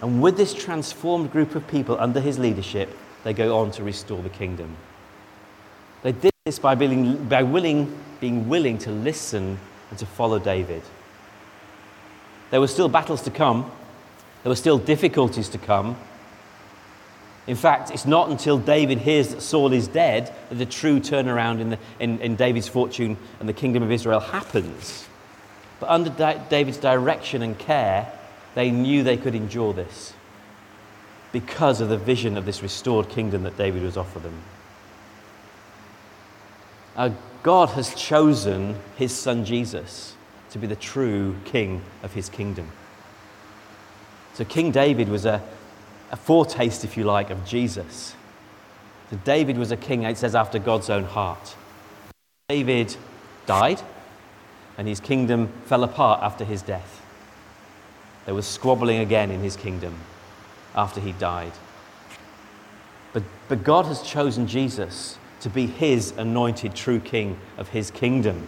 and 0.00 0.20
with 0.20 0.36
this 0.36 0.52
transformed 0.52 1.30
group 1.30 1.54
of 1.54 1.66
people 1.68 1.98
under 1.98 2.20
his 2.20 2.38
leadership, 2.38 2.94
they 3.22 3.32
go 3.32 3.58
on 3.58 3.70
to 3.72 3.82
restore 3.82 4.22
the 4.22 4.28
kingdom. 4.28 4.76
They 6.02 6.12
did 6.12 6.32
this 6.44 6.58
by 6.58 6.74
being, 6.74 7.24
by 7.24 7.42
willing, 7.42 7.98
being 8.20 8.48
willing 8.48 8.76
to 8.78 8.90
listen 8.90 9.58
and 9.88 9.98
to 9.98 10.04
follow 10.04 10.38
David. 10.38 10.82
There 12.50 12.60
were 12.60 12.68
still 12.68 12.88
battles 12.88 13.22
to 13.22 13.30
come, 13.30 13.70
there 14.42 14.50
were 14.50 14.56
still 14.56 14.76
difficulties 14.78 15.48
to 15.48 15.58
come. 15.58 15.96
In 17.46 17.56
fact, 17.56 17.90
it's 17.90 18.06
not 18.06 18.30
until 18.30 18.58
David 18.58 18.98
hears 18.98 19.28
that 19.28 19.42
Saul 19.42 19.72
is 19.72 19.86
dead 19.86 20.34
that 20.48 20.54
the 20.54 20.66
true 20.66 20.98
turnaround 20.98 21.60
in, 21.60 21.70
the, 21.70 21.78
in, 22.00 22.18
in 22.20 22.36
David's 22.36 22.68
fortune 22.68 23.18
and 23.38 23.48
the 23.48 23.52
kingdom 23.52 23.82
of 23.82 23.92
Israel 23.92 24.20
happens. 24.20 25.06
But 25.78 25.90
under 25.90 26.10
David's 26.48 26.78
direction 26.78 27.42
and 27.42 27.58
care, 27.58 28.10
they 28.54 28.70
knew 28.70 29.02
they 29.02 29.18
could 29.18 29.34
endure 29.34 29.74
this 29.74 30.14
because 31.32 31.80
of 31.80 31.88
the 31.88 31.98
vision 31.98 32.38
of 32.38 32.46
this 32.46 32.62
restored 32.62 33.08
kingdom 33.08 33.42
that 33.42 33.58
David 33.58 33.82
was 33.82 33.96
offering 33.96 34.22
them. 34.22 34.42
Uh, 36.96 37.10
God 37.42 37.70
has 37.70 37.94
chosen 37.94 38.76
his 38.96 39.12
son 39.12 39.44
Jesus 39.44 40.14
to 40.50 40.58
be 40.58 40.68
the 40.68 40.76
true 40.76 41.36
king 41.44 41.82
of 42.02 42.14
his 42.14 42.28
kingdom. 42.28 42.70
So, 44.34 44.44
King 44.44 44.70
David 44.70 45.08
was 45.08 45.26
a, 45.26 45.42
a 46.14 46.16
foretaste, 46.16 46.84
if 46.84 46.96
you 46.96 47.02
like, 47.02 47.30
of 47.30 47.44
Jesus. 47.44 48.14
So, 49.10 49.18
David 49.24 49.58
was 49.58 49.72
a 49.72 49.76
king, 49.76 50.04
it 50.04 50.16
says, 50.16 50.36
after 50.36 50.60
God's 50.60 50.88
own 50.88 51.02
heart. 51.02 51.56
David 52.48 52.96
died, 53.46 53.82
and 54.78 54.86
his 54.86 55.00
kingdom 55.00 55.48
fell 55.64 55.82
apart 55.82 56.22
after 56.22 56.44
his 56.44 56.62
death. 56.62 57.04
there 58.26 58.34
was 58.34 58.46
squabbling 58.46 59.00
again 59.00 59.32
in 59.32 59.40
his 59.40 59.56
kingdom 59.56 59.96
after 60.76 61.00
he 61.00 61.10
died. 61.12 61.52
But, 63.12 63.24
but 63.48 63.64
God 63.64 63.86
has 63.86 64.00
chosen 64.00 64.46
Jesus 64.46 65.18
to 65.40 65.50
be 65.50 65.66
his 65.66 66.12
anointed 66.16 66.76
true 66.76 67.00
king 67.00 67.40
of 67.58 67.70
his 67.70 67.90
kingdom. 67.90 68.46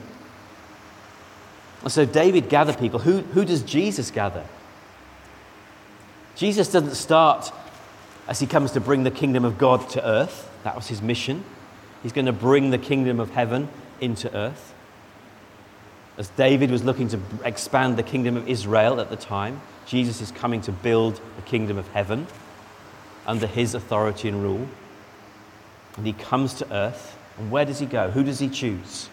And 1.83 1.91
so 1.91 2.05
David 2.05 2.49
gathered 2.49 2.79
people. 2.79 3.01
Who, 3.01 3.23
who 3.23 3.45
does 3.45 3.63
Jesus 3.63 4.13
gather? 4.13 4.47
Jesus 6.37 6.71
doesn't 6.71 6.95
start 6.95 7.51
as 8.29 8.39
he 8.39 8.47
comes 8.47 8.73
to 8.73 8.81
bring 8.81 9.05
the 9.05 9.11
kingdom 9.11 9.45
of 9.45 9.57
God 9.57 9.89
to 9.91 10.07
earth. 10.07 10.51
That 10.65 10.77
was 10.77 10.87
his 10.87 11.01
mission. 11.01 11.43
He's 12.03 12.13
going 12.13 12.27
to 12.27 12.33
bring 12.33 12.71
the 12.71 12.79
kingdom 12.79 13.21
of 13.21 13.31
heaven 13.31 13.69
into 14.03 14.33
earth. 14.37 14.75
As 16.19 16.29
David 16.31 16.71
was 16.71 16.85
looking 16.85 17.09
to 17.09 17.21
expand 17.43 17.97
the 17.97 18.03
kingdom 18.03 18.37
of 18.37 18.49
Israel 18.49 19.01
at 19.01 19.09
the 19.09 19.17
time, 19.17 19.63
Jesus 19.87 20.21
is 20.21 20.31
coming 20.31 20.61
to 20.63 20.73
build 20.73 21.21
the 21.37 21.43
kingdom 21.43 21.79
of 21.79 21.89
heaven 21.89 22.27
under 23.27 23.47
his 23.47 23.75
authority 23.75 24.29
and 24.29 24.43
rule. 24.43 24.69
And 25.97 26.07
he 26.07 26.13
comes 26.13 26.55
to 26.55 26.73
earth. 26.73 27.19
And 27.39 27.51
where 27.51 27.65
does 27.65 27.79
he 27.79 27.87
go? 27.87 28.11
Who 28.11 28.23
does 28.23 28.39
he 28.39 28.49
choose? 28.49 29.09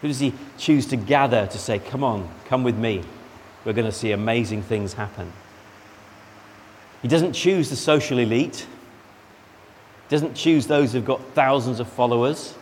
Who 0.00 0.08
does 0.08 0.20
he 0.20 0.34
choose 0.58 0.86
to 0.86 0.96
gather 0.96 1.46
to 1.46 1.58
say, 1.58 1.78
Come 1.78 2.02
on, 2.02 2.28
come 2.46 2.64
with 2.64 2.76
me? 2.76 3.02
We're 3.64 3.72
going 3.72 3.86
to 3.86 3.92
see 3.92 4.10
amazing 4.12 4.62
things 4.62 4.92
happen. 4.92 5.32
He 7.02 7.08
doesn't 7.08 7.32
choose 7.32 7.70
the 7.70 7.76
social 7.76 8.18
elite, 8.18 8.66
he 10.08 10.14
doesn't 10.14 10.34
choose 10.34 10.66
those 10.66 10.92
who've 10.92 11.04
got 11.04 11.20
thousands 11.34 11.80
of 11.80 11.88
followers 11.88 12.54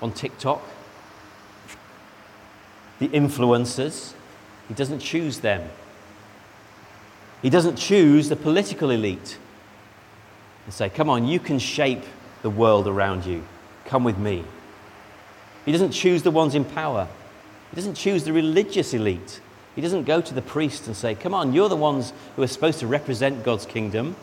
on 0.00 0.12
TikTok, 0.12 0.62
the 2.98 3.08
influencers. 3.08 4.14
He 4.68 4.74
doesn't 4.74 5.00
choose 5.00 5.40
them. 5.40 5.68
He 7.42 7.50
doesn't 7.50 7.76
choose 7.76 8.28
the 8.28 8.36
political 8.36 8.90
elite 8.90 9.38
and 10.64 10.72
say, 10.72 10.88
Come 10.88 11.10
on, 11.10 11.26
you 11.26 11.40
can 11.40 11.58
shape 11.58 12.04
the 12.42 12.50
world 12.50 12.86
around 12.86 13.26
you. 13.26 13.44
Come 13.84 14.04
with 14.04 14.18
me. 14.18 14.44
He 15.64 15.72
doesn't 15.72 15.90
choose 15.90 16.22
the 16.22 16.30
ones 16.30 16.54
in 16.54 16.64
power. 16.64 17.08
He 17.70 17.76
doesn't 17.76 17.94
choose 17.94 18.24
the 18.24 18.32
religious 18.32 18.94
elite. 18.94 19.40
He 19.80 19.82
doesn't 19.82 20.04
go 20.04 20.20
to 20.20 20.34
the 20.34 20.42
priest 20.42 20.88
and 20.88 20.94
say, 20.94 21.14
Come 21.14 21.32
on, 21.32 21.54
you're 21.54 21.70
the 21.70 21.74
ones 21.74 22.12
who 22.36 22.42
are 22.42 22.46
supposed 22.46 22.80
to 22.80 22.86
represent 22.86 23.42
God's 23.42 23.64
kingdom. 23.64 24.14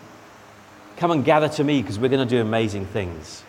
Come 0.98 1.10
and 1.10 1.26
gather 1.26 1.50
to 1.50 1.64
me 1.64 1.82
because 1.82 1.98
we're 1.98 2.10
going 2.10 2.28
to 2.28 2.30
do 2.30 2.40
amazing 2.40 2.86
things. 2.86 3.42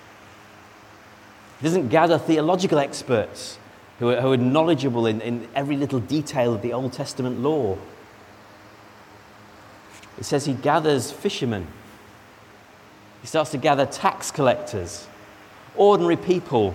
He 1.61 1.65
doesn't 1.65 1.89
gather 1.89 2.17
theological 2.17 2.79
experts 2.79 3.59
who 3.99 4.09
are, 4.09 4.23
who 4.23 4.33
are 4.33 4.39
knowledgeable 4.39 5.05
in, 5.05 5.21
in 5.21 5.47
every 5.55 5.77
little 5.77 6.01
detail 6.01 6.55
of 6.55 6.63
the 6.63 6.73
Old 6.73 6.95
Testament 6.95 7.41
law. 7.41 7.77
It 10.17 10.25
says 10.25 10.47
he 10.47 10.55
gathers 10.55 11.11
fishermen, 11.11 11.67
he 13.21 13.27
starts 13.27 13.51
to 13.51 13.59
gather 13.59 13.85
tax 13.85 14.31
collectors, 14.31 15.07
ordinary 15.77 16.17
people 16.17 16.75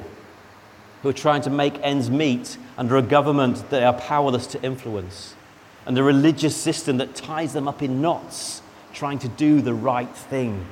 who 1.02 1.10
are 1.10 1.14
trying 1.14 1.42
to 1.42 1.50
make 1.50 1.74
ends 1.82 2.12
meet 2.12 2.60
under 2.78 2.98
a 2.98 3.02
government 3.02 3.70
they 3.70 3.84
are 3.84 3.94
powerless 3.94 4.48
to 4.48 4.62
influence, 4.64 5.36
and 5.86 5.98
a 5.98 6.04
religious 6.04 6.56
system 6.56 6.98
that 6.98 7.16
ties 7.16 7.54
them 7.54 7.68
up 7.68 7.82
in 7.82 8.02
knots, 8.02 8.62
trying 8.94 9.20
to 9.20 9.28
do 9.28 9.62
the 9.62 9.74
right 9.74 10.14
thing. 10.16 10.66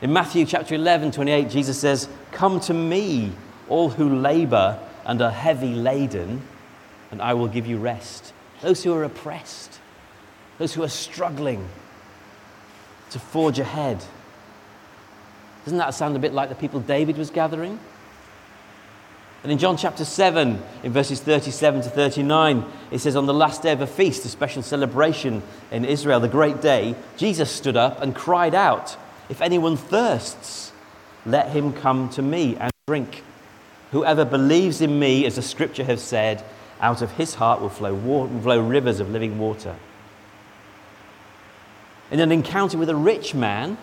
In 0.00 0.12
Matthew 0.12 0.44
chapter 0.44 0.74
11, 0.74 1.12
28, 1.12 1.48
Jesus 1.48 1.78
says, 1.78 2.08
Come 2.32 2.60
to 2.60 2.74
me, 2.74 3.32
all 3.68 3.88
who 3.88 4.18
labor 4.18 4.78
and 5.06 5.20
are 5.22 5.30
heavy 5.30 5.74
laden, 5.74 6.42
and 7.10 7.22
I 7.22 7.34
will 7.34 7.48
give 7.48 7.66
you 7.66 7.78
rest. 7.78 8.32
Those 8.60 8.82
who 8.82 8.92
are 8.92 9.04
oppressed, 9.04 9.80
those 10.58 10.74
who 10.74 10.82
are 10.82 10.88
struggling 10.88 11.66
to 13.10 13.18
forge 13.18 13.58
ahead. 13.58 14.02
Doesn't 15.64 15.78
that 15.78 15.94
sound 15.94 16.16
a 16.16 16.18
bit 16.18 16.32
like 16.32 16.48
the 16.48 16.54
people 16.54 16.80
David 16.80 17.16
was 17.16 17.30
gathering? 17.30 17.78
And 19.44 19.52
in 19.52 19.58
John 19.58 19.76
chapter 19.76 20.06
7, 20.06 20.58
in 20.84 20.92
verses 20.92 21.20
37 21.20 21.82
to 21.82 21.90
39, 21.90 22.64
it 22.90 23.00
says, 23.00 23.14
On 23.14 23.26
the 23.26 23.34
last 23.34 23.62
day 23.62 23.72
of 23.72 23.82
a 23.82 23.86
feast, 23.86 24.24
a 24.24 24.30
special 24.30 24.62
celebration 24.62 25.42
in 25.70 25.84
Israel, 25.84 26.18
the 26.18 26.28
great 26.28 26.62
day, 26.62 26.94
Jesus 27.18 27.50
stood 27.50 27.76
up 27.76 28.00
and 28.00 28.14
cried 28.14 28.54
out, 28.54 28.96
If 29.28 29.42
anyone 29.42 29.76
thirsts, 29.76 30.72
let 31.26 31.50
him 31.50 31.74
come 31.74 32.08
to 32.10 32.22
me 32.22 32.56
and 32.56 32.70
drink. 32.86 33.22
Whoever 33.92 34.24
believes 34.24 34.80
in 34.80 34.98
me, 34.98 35.26
as 35.26 35.36
the 35.36 35.42
scripture 35.42 35.84
has 35.84 36.02
said, 36.02 36.42
out 36.80 37.02
of 37.02 37.10
his 37.12 37.34
heart 37.34 37.60
will 37.60 37.68
flow, 37.68 37.94
water, 37.94 38.32
flow 38.40 38.60
rivers 38.60 38.98
of 38.98 39.10
living 39.10 39.38
water. 39.38 39.76
In 42.10 42.18
an 42.18 42.32
encounter 42.32 42.78
with 42.78 42.88
a 42.88 42.96
rich 42.96 43.34
man, 43.34 43.76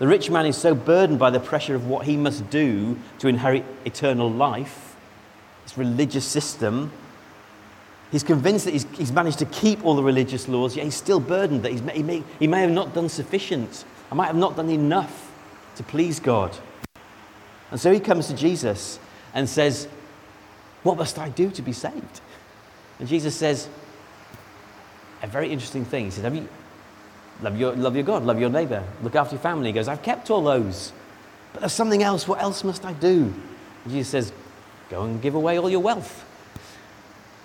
the 0.00 0.08
rich 0.08 0.30
man 0.30 0.46
is 0.46 0.56
so 0.56 0.74
burdened 0.74 1.18
by 1.18 1.28
the 1.28 1.38
pressure 1.38 1.74
of 1.74 1.86
what 1.86 2.06
he 2.06 2.16
must 2.16 2.48
do 2.48 2.98
to 3.18 3.28
inherit 3.28 3.66
eternal 3.84 4.30
life, 4.30 4.96
this 5.62 5.76
religious 5.76 6.24
system. 6.24 6.90
He's 8.10 8.22
convinced 8.22 8.64
that 8.64 8.72
he's, 8.72 8.86
he's 8.96 9.12
managed 9.12 9.40
to 9.40 9.44
keep 9.44 9.84
all 9.84 9.94
the 9.94 10.02
religious 10.02 10.48
laws, 10.48 10.74
yet 10.74 10.86
he's 10.86 10.94
still 10.96 11.20
burdened 11.20 11.64
that 11.64 11.72
he, 11.72 12.02
may, 12.02 12.24
he 12.38 12.46
may 12.46 12.62
have 12.62 12.70
not 12.70 12.94
done 12.94 13.10
sufficient. 13.10 13.84
I 14.10 14.14
might 14.14 14.28
have 14.28 14.36
not 14.36 14.56
done 14.56 14.70
enough 14.70 15.30
to 15.76 15.82
please 15.82 16.18
God. 16.18 16.56
And 17.70 17.78
so 17.78 17.92
he 17.92 18.00
comes 18.00 18.26
to 18.28 18.34
Jesus 18.34 18.98
and 19.34 19.46
says, 19.46 19.86
What 20.82 20.96
must 20.96 21.18
I 21.18 21.28
do 21.28 21.50
to 21.50 21.60
be 21.60 21.74
saved? 21.74 22.22
And 22.98 23.06
Jesus 23.06 23.36
says, 23.36 23.68
A 25.22 25.26
very 25.26 25.52
interesting 25.52 25.84
thing. 25.84 26.06
He 26.06 26.10
says, 26.10 26.24
Have 26.24 26.34
you, 26.34 26.48
Love 27.42 27.58
your, 27.58 27.74
love 27.74 27.94
your 27.94 28.04
God, 28.04 28.24
love 28.24 28.38
your 28.38 28.50
neighbor, 28.50 28.84
look 29.02 29.14
after 29.16 29.34
your 29.34 29.42
family. 29.42 29.68
He 29.68 29.72
goes, 29.72 29.88
I've 29.88 30.02
kept 30.02 30.30
all 30.30 30.42
those. 30.42 30.92
But 31.52 31.60
there's 31.60 31.72
something 31.72 32.02
else. 32.02 32.28
What 32.28 32.40
else 32.40 32.62
must 32.64 32.84
I 32.84 32.92
do? 32.92 33.32
And 33.84 33.92
Jesus 33.92 34.08
says, 34.08 34.32
Go 34.90 35.04
and 35.04 35.22
give 35.22 35.36
away 35.36 35.58
all 35.58 35.70
your 35.70 35.80
wealth. 35.80 36.26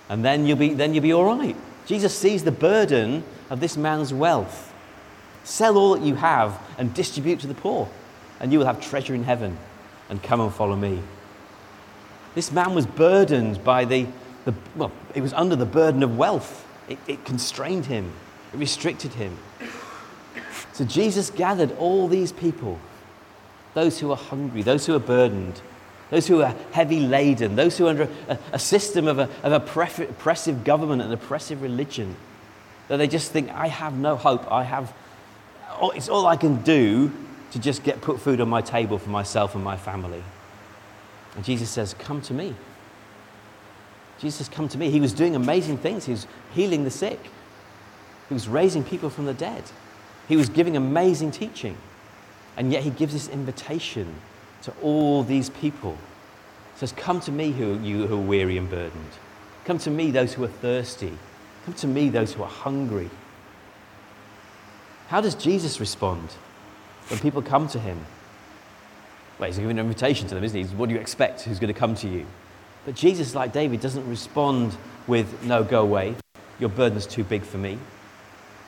And 0.09 0.25
then 0.25 0.45
you'll 0.45 0.57
be, 0.57 0.73
then 0.73 0.93
you'll 0.93 1.03
be 1.03 1.13
all 1.13 1.37
right. 1.37 1.55
Jesus 1.85 2.17
sees 2.17 2.43
the 2.43 2.51
burden 2.51 3.23
of 3.49 3.59
this 3.59 3.77
man's 3.77 4.11
wealth. 4.11 4.73
Sell 5.43 5.77
all 5.77 5.95
that 5.95 6.03
you 6.03 6.15
have 6.15 6.59
and 6.79 6.91
distribute 6.93 7.39
to 7.41 7.47
the 7.47 7.53
poor, 7.53 7.87
and 8.39 8.51
you 8.51 8.57
will 8.57 8.65
have 8.65 8.81
treasure 8.81 9.13
in 9.13 9.23
heaven. 9.23 9.57
And 10.09 10.21
come 10.21 10.41
and 10.41 10.53
follow 10.53 10.75
me. 10.75 11.01
This 12.33 12.51
man 12.51 12.75
was 12.75 12.85
burdened 12.85 13.63
by 13.63 13.85
the, 13.85 14.07
the 14.43 14.53
well, 14.75 14.91
it 15.13 15.21
was 15.21 15.33
under 15.33 15.55
the 15.55 15.65
burden 15.65 16.03
of 16.03 16.17
wealth. 16.17 16.67
It, 16.87 16.99
it 17.07 17.25
constrained 17.25 17.85
him, 17.85 18.11
it 18.53 18.57
restricted 18.57 19.13
him. 19.13 19.37
So 20.75 20.83
Jesus 20.83 21.29
gathered 21.29 21.71
all 21.77 22.09
these 22.09 22.33
people 22.33 22.77
those 23.75 23.99
who 23.99 24.11
are 24.11 24.17
hungry, 24.17 24.61
those 24.61 24.85
who 24.85 24.93
are 24.95 24.99
burdened, 24.99 25.61
those 26.09 26.27
who 26.27 26.41
are 26.41 26.53
heavy 26.71 27.01
laden, 27.01 27.55
those 27.55 27.77
who 27.77 27.87
are 27.87 27.89
under 27.89 28.09
a, 28.27 28.37
a 28.53 28.59
system 28.59 29.07
of, 29.07 29.19
a, 29.19 29.29
of 29.43 29.51
oppressive 29.53 30.63
government 30.63 31.01
and 31.01 31.13
oppressive 31.13 31.61
religion. 31.61 32.15
That 32.87 32.97
they 32.97 33.07
just 33.07 33.31
think, 33.31 33.49
I 33.51 33.67
have 33.67 33.97
no 33.97 34.15
hope. 34.15 34.49
I 34.51 34.63
have, 34.63 34.93
it's 35.93 36.07
all 36.07 36.25
I 36.25 36.37
can 36.37 36.61
do 36.63 37.11
to 37.51 37.59
just 37.59 37.83
get 37.83 38.01
put 38.01 38.19
food 38.19 38.39
on 38.39 38.49
my 38.49 38.61
table 38.61 38.97
for 38.97 39.09
myself 39.09 39.55
and 39.55 39.63
my 39.63 39.77
family. 39.77 40.23
And 41.35 41.43
Jesus 41.43 41.69
says, 41.69 41.93
Come 41.93 42.21
to 42.23 42.33
me. 42.33 42.53
Jesus, 44.19 44.47
come 44.47 44.69
to 44.69 44.77
me. 44.77 44.89
He 44.89 45.01
was 45.01 45.13
doing 45.13 45.35
amazing 45.35 45.77
things. 45.77 46.05
He 46.05 46.11
was 46.11 46.27
healing 46.53 46.83
the 46.83 46.91
sick, 46.91 47.19
he 48.27 48.33
was 48.33 48.49
raising 48.49 48.83
people 48.83 49.09
from 49.09 49.25
the 49.25 49.33
dead. 49.33 49.63
He 50.27 50.35
was 50.35 50.49
giving 50.49 50.75
amazing 50.75 51.31
teaching. 51.31 51.77
And 52.57 52.71
yet 52.71 52.83
he 52.83 52.89
gives 52.89 53.13
this 53.13 53.27
invitation 53.27 54.13
to 54.63 54.73
all 54.81 55.23
these 55.23 55.49
people. 55.49 55.97
He 56.73 56.79
says, 56.79 56.91
Come 56.93 57.19
to 57.21 57.31
me, 57.31 57.51
who, 57.51 57.79
you 57.81 58.07
who 58.07 58.15
are 58.15 58.25
weary 58.25 58.57
and 58.57 58.69
burdened. 58.69 59.11
Come 59.65 59.77
to 59.79 59.91
me, 59.91 60.11
those 60.11 60.33
who 60.33 60.43
are 60.43 60.49
thirsty. 60.49 61.17
Come 61.65 61.73
to 61.75 61.87
me, 61.87 62.09
those 62.09 62.33
who 62.33 62.43
are 62.43 62.49
hungry. 62.49 63.09
How 65.07 65.21
does 65.21 65.35
Jesus 65.35 65.79
respond 65.79 66.29
when 67.09 67.19
people 67.19 67.41
come 67.41 67.67
to 67.69 67.79
him? 67.79 68.05
Well, 69.37 69.47
he's 69.47 69.57
giving 69.57 69.77
an 69.77 69.85
invitation 69.85 70.27
to 70.29 70.35
them, 70.35 70.43
isn't 70.43 70.67
he? 70.67 70.75
What 70.75 70.87
do 70.87 70.95
you 70.95 71.01
expect? 71.01 71.41
Who's 71.41 71.59
going 71.59 71.73
to 71.73 71.79
come 71.79 71.95
to 71.95 72.07
you? 72.07 72.25
But 72.85 72.95
Jesus, 72.95 73.35
like 73.35 73.51
David, 73.51 73.81
doesn't 73.81 74.07
respond 74.07 74.77
with, 75.07 75.43
No, 75.43 75.63
go 75.63 75.81
away. 75.81 76.15
Your 76.59 76.69
burden's 76.69 77.05
too 77.05 77.23
big 77.23 77.43
for 77.43 77.57
me. 77.57 77.77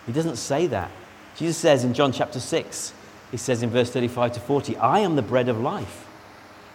He 0.05 0.11
doesn't 0.11 0.35
say 0.35 0.67
that. 0.67 0.91
Jesus 1.37 1.57
says 1.57 1.83
in 1.83 1.93
John 1.93 2.11
chapter 2.11 2.39
6, 2.39 2.93
he 3.29 3.37
says 3.37 3.61
in 3.61 3.69
verse 3.69 3.91
35 3.91 4.33
to 4.33 4.39
40, 4.39 4.75
I 4.77 4.99
am 4.99 5.15
the 5.15 5.21
bread 5.21 5.49
of 5.49 5.59
life. 5.59 6.07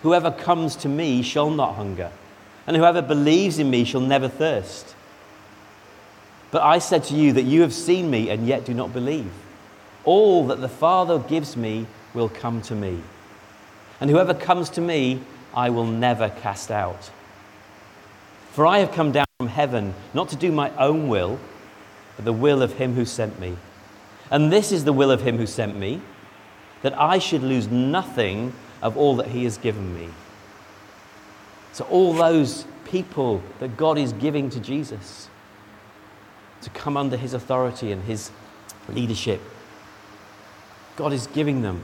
Whoever 0.03 0.31
comes 0.31 0.77
to 0.77 0.88
me 0.88 1.22
shall 1.22 1.51
not 1.51 1.75
hunger, 1.75 2.12
and 2.66 2.77
whoever 2.77 3.03
believes 3.03 3.59
in 3.59 3.68
me 3.70 3.85
shall 3.85 4.01
never 4.01 4.29
thirst. 4.29 4.94
But 6.53 6.62
I 6.62 6.79
said 6.79 7.03
to 7.05 7.14
you 7.14 7.33
that 7.33 7.42
you 7.42 7.62
have 7.62 7.72
seen 7.72 8.09
me 8.09 8.31
and 8.31 8.46
yet 8.46 8.64
do 8.64 8.72
not 8.72 8.92
believe. 8.92 9.33
All 10.05 10.46
that 10.46 10.61
the 10.61 10.68
Father 10.68 11.18
gives 11.18 11.57
me 11.57 11.87
will 12.14 12.29
come 12.29 12.62
to 12.62 12.75
me. 12.77 13.01
And 14.01 14.11
whoever 14.11 14.35
comes 14.35 14.70
to 14.70 14.81
me, 14.81 15.22
I 15.55 15.70
will 15.70 15.87
never 15.87 16.29
cast 16.29 16.70
out. 16.70 17.11
For 18.53 18.64
I 18.64 18.79
have 18.79 18.92
come 18.92 19.11
down 19.11 19.27
from 19.38 19.48
heaven, 19.48 19.94
not 20.14 20.29
to 20.29 20.37
do 20.37 20.53
my 20.53 20.70
own 20.77 21.09
will, 21.09 21.40
but 22.14 22.25
the 22.25 22.33
will 22.33 22.62
of 22.62 22.75
him 22.75 22.94
who 22.94 23.05
sent 23.05 23.40
me. 23.40 23.57
And 24.32 24.50
this 24.50 24.72
is 24.72 24.84
the 24.84 24.94
will 24.94 25.10
of 25.10 25.20
him 25.20 25.36
who 25.36 25.46
sent 25.46 25.76
me, 25.76 26.00
that 26.80 26.98
I 26.98 27.18
should 27.18 27.42
lose 27.42 27.68
nothing 27.68 28.54
of 28.80 28.96
all 28.96 29.14
that 29.16 29.28
he 29.28 29.44
has 29.44 29.58
given 29.58 29.94
me. 29.94 30.08
So, 31.74 31.84
all 31.84 32.14
those 32.14 32.64
people 32.86 33.42
that 33.60 33.76
God 33.76 33.98
is 33.98 34.14
giving 34.14 34.48
to 34.50 34.58
Jesus 34.58 35.28
to 36.62 36.70
come 36.70 36.96
under 36.96 37.16
his 37.16 37.34
authority 37.34 37.92
and 37.92 38.02
his 38.04 38.30
leadership, 38.88 39.40
God 40.96 41.12
is 41.12 41.26
giving 41.26 41.60
them. 41.60 41.82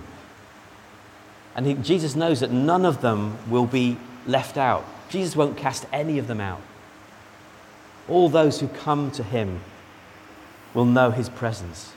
And 1.54 1.66
he, 1.66 1.74
Jesus 1.74 2.16
knows 2.16 2.40
that 2.40 2.50
none 2.50 2.86
of 2.86 3.02
them 3.02 3.36
will 3.50 3.66
be 3.66 3.98
left 4.26 4.56
out. 4.56 4.86
Jesus 5.10 5.36
won't 5.36 5.58
cast 5.58 5.84
any 5.92 6.18
of 6.18 6.26
them 6.28 6.40
out. 6.40 6.62
All 8.08 8.30
those 8.30 8.60
who 8.60 8.68
come 8.68 9.10
to 9.12 9.22
him 9.22 9.60
will 10.72 10.86
know 10.86 11.10
his 11.10 11.28
presence. 11.28 11.92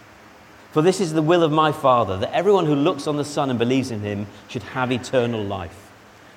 For 0.72 0.82
this 0.82 1.02
is 1.02 1.12
the 1.12 1.22
will 1.22 1.44
of 1.44 1.52
my 1.52 1.74
Father, 1.74 2.18
that 2.18 2.34
everyone 2.34 2.66
who 2.66 2.76
looks 2.76 3.06
on 3.06 3.18
the 3.18 3.26
Son 3.26 3.50
and 3.50 3.60
believes 3.60 3.92
in 3.92 4.00
him 4.00 4.26
should 4.48 4.64
have 4.64 4.92
eternal 4.92 5.44
life, 5.44 5.92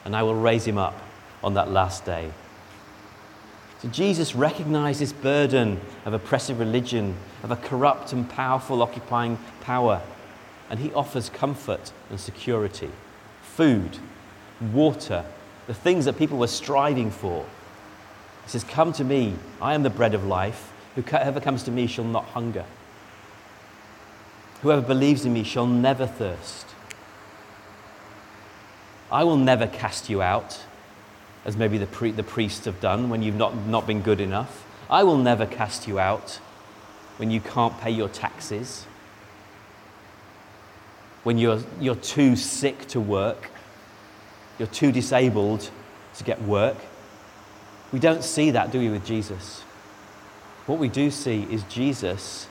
and 0.05 0.17
I 0.17 0.25
will 0.25 0.35
raise 0.35 0.67
him 0.67 0.77
up 0.77 0.99
on 1.43 1.55
that 1.55 1.71
last 1.71 2.05
day. 2.05 2.33
So 3.81 3.89
Jesus 3.91 4.35
recognized 4.35 5.01
this 5.01 5.13
burden 5.13 5.81
of 6.05 6.15
oppressive 6.15 6.59
religion, 6.59 7.15
of 7.45 7.53
a 7.53 7.57
corrupt 7.57 8.13
and 8.13 8.29
powerful 8.29 8.83
occupying 8.83 9.39
power, 9.61 10.03
and 10.69 10.81
he 10.81 10.93
offers 10.95 11.29
comfort 11.29 11.93
and 12.11 12.19
security, 12.19 12.91
food, 13.41 13.99
water, 14.73 15.25
the 15.69 15.75
things 15.75 16.07
that 16.07 16.19
people 16.19 16.39
were 16.39 16.49
striving 16.49 17.11
for. 17.11 17.45
He 18.45 18.51
says, 18.51 18.65
Come 18.65 18.93
to 18.95 19.05
me, 19.05 19.35
I 19.63 19.75
am 19.75 19.85
the 19.85 19.91
bread 19.91 20.15
of 20.15 20.25
life. 20.25 20.73
Whoever 20.97 21.41
comes 21.41 21.63
to 21.65 21.71
me 21.71 21.87
shall 21.87 22.05
not 22.05 22.25
hunger. 22.25 22.65
Whoever 24.65 24.81
believes 24.81 25.27
in 25.27 25.35
me 25.35 25.45
shall 25.45 25.67
never 25.67 26.07
thirst. 26.07 26.69
I 29.13 29.23
will 29.23 29.37
never 29.37 29.67
cast 29.67 30.09
you 30.09 30.23
out, 30.23 30.59
as 31.45 31.55
maybe 31.55 31.77
the, 31.77 31.87
pre- 31.87 32.13
the 32.13 32.23
priests 32.23 32.65
have 32.65 32.81
done 32.81 33.11
when 33.11 33.23
you've 33.23 33.37
not, 33.37 33.55
not 33.67 33.87
been 33.87 34.01
good 34.01 34.23
enough. 34.23 34.65
I 34.89 35.03
will 35.03 35.19
never 35.19 35.45
cast 35.45 35.87
you 35.87 35.99
out 35.99 36.41
when 37.19 37.31
you 37.31 37.43
can't 37.43 37.79
pay 37.79 37.91
your 37.91 38.09
taxes, 38.09 38.87
when 41.25 41.37
you're, 41.37 41.61
you're 41.79 41.95
too 41.95 42.35
sick 42.35 42.87
to 42.89 43.01
work, 43.01 43.51
you're 44.59 44.69
too 44.69 44.91
disabled 44.91 45.69
to 46.15 46.25
get 46.25 46.41
work. 46.41 46.79
We 47.93 47.99
don't 47.99 48.25
see 48.25 48.53
that, 48.53 48.73
do 48.73 48.79
we, 48.79 48.89
with 48.89 49.05
Jesus? 49.05 49.61
What 50.65 50.79
we 50.79 50.89
do 50.89 51.11
see 51.11 51.43
is 51.51 51.65
Jesus 51.65 52.49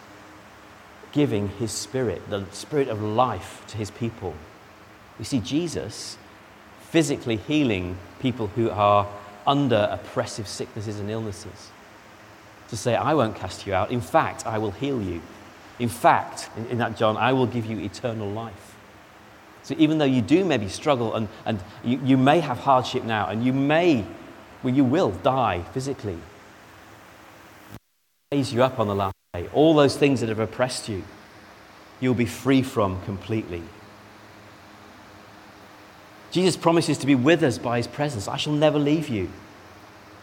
giving 1.13 1.47
his 1.47 1.71
spirit, 1.71 2.27
the 2.29 2.45
spirit 2.51 2.89
of 2.89 3.01
life 3.01 3.63
to 3.67 3.77
his 3.77 3.91
people. 3.91 4.33
We 5.17 5.25
see 5.25 5.39
Jesus 5.39 6.17
physically 6.89 7.37
healing 7.37 7.97
people 8.19 8.47
who 8.47 8.69
are 8.69 9.07
under 9.47 9.87
oppressive 9.91 10.47
sicknesses 10.47 10.99
and 10.99 11.09
illnesses. 11.09 11.69
To 12.69 12.77
say, 12.77 12.95
I 12.95 13.13
won't 13.13 13.35
cast 13.35 13.67
you 13.67 13.73
out. 13.73 13.91
In 13.91 14.01
fact, 14.01 14.47
I 14.47 14.57
will 14.57 14.71
heal 14.71 15.01
you. 15.01 15.21
In 15.79 15.89
fact, 15.89 16.49
in, 16.57 16.65
in 16.67 16.77
that 16.79 16.97
John, 16.97 17.15
I 17.17 17.33
will 17.33 17.45
give 17.45 17.65
you 17.65 17.77
eternal 17.79 18.29
life. 18.29 18.75
So 19.63 19.75
even 19.77 19.97
though 19.97 20.05
you 20.05 20.21
do 20.21 20.43
maybe 20.43 20.67
struggle 20.67 21.13
and, 21.13 21.27
and 21.45 21.59
you, 21.83 21.99
you 22.03 22.17
may 22.17 22.39
have 22.39 22.57
hardship 22.59 23.03
now 23.03 23.27
and 23.27 23.45
you 23.45 23.53
may, 23.53 24.05
well, 24.61 24.73
you 24.73 24.83
will 24.83 25.11
die 25.11 25.63
physically, 25.73 26.17
raise 28.31 28.51
you 28.51 28.63
up 28.63 28.79
on 28.79 28.87
the 28.87 28.95
last. 28.95 29.12
All 29.53 29.73
those 29.73 29.97
things 29.97 30.19
that 30.19 30.29
have 30.29 30.39
oppressed 30.39 30.87
you, 30.87 31.03
you'll 31.99 32.13
be 32.13 32.25
free 32.25 32.61
from 32.61 33.01
completely. 33.03 33.63
Jesus 36.29 36.55
promises 36.55 36.97
to 36.99 37.07
be 37.07 37.15
with 37.15 37.41
us 37.43 37.57
by 37.57 37.77
his 37.77 37.87
presence. 37.87 38.27
I 38.27 38.37
shall 38.37 38.53
never 38.53 38.77
leave 38.77 39.09
you. 39.09 39.29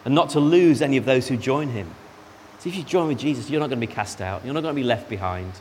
And 0.04 0.14
not 0.14 0.30
to 0.30 0.40
lose 0.40 0.80
any 0.80 0.96
of 0.96 1.04
those 1.04 1.28
who 1.28 1.36
join 1.36 1.70
him. 1.70 1.90
So 2.60 2.68
if 2.68 2.76
you 2.76 2.82
join 2.84 3.08
with 3.08 3.18
Jesus, 3.18 3.50
you're 3.50 3.60
not 3.60 3.68
going 3.68 3.80
to 3.80 3.86
be 3.86 3.92
cast 3.92 4.20
out. 4.20 4.44
You're 4.44 4.54
not 4.54 4.62
going 4.62 4.74
to 4.74 4.80
be 4.80 4.86
left 4.86 5.08
behind. 5.08 5.52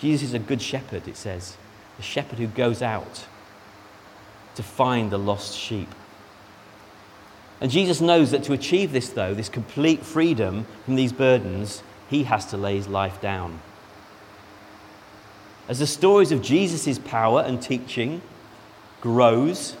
Jesus 0.00 0.28
is 0.28 0.34
a 0.34 0.38
good 0.38 0.62
shepherd, 0.62 1.06
it 1.08 1.16
says 1.16 1.56
a 1.98 2.02
shepherd 2.02 2.38
who 2.38 2.46
goes 2.46 2.82
out 2.82 3.26
to 4.54 4.62
find 4.62 5.10
the 5.10 5.18
lost 5.18 5.56
sheep. 5.56 5.88
And 7.60 7.70
Jesus 7.70 8.00
knows 8.00 8.30
that 8.32 8.44
to 8.44 8.52
achieve 8.52 8.92
this, 8.92 9.10
though, 9.10 9.34
this 9.34 9.48
complete 9.48 10.04
freedom 10.04 10.66
from 10.84 10.96
these 10.96 11.12
burdens, 11.12 11.82
he 12.08 12.24
has 12.24 12.46
to 12.46 12.56
lay 12.56 12.76
his 12.76 12.88
life 12.88 13.20
down. 13.20 13.60
As 15.68 15.78
the 15.78 15.86
stories 15.86 16.30
of 16.32 16.42
Jesus' 16.42 16.98
power 16.98 17.40
and 17.40 17.60
teaching 17.60 18.20
grows, 19.00 19.76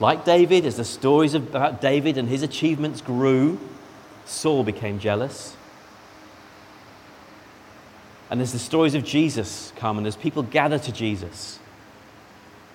like 0.00 0.24
David, 0.24 0.66
as 0.66 0.76
the 0.76 0.84
stories 0.84 1.34
about 1.34 1.80
David 1.80 2.18
and 2.18 2.28
his 2.28 2.42
achievements 2.42 3.00
grew, 3.00 3.58
Saul 4.26 4.62
became 4.62 4.98
jealous. 4.98 5.56
And 8.30 8.42
as 8.42 8.52
the 8.52 8.58
stories 8.58 8.94
of 8.94 9.04
Jesus 9.04 9.72
come 9.76 9.96
and 9.96 10.06
as 10.06 10.14
people 10.14 10.42
gather 10.42 10.78
to 10.78 10.92
Jesus, 10.92 11.58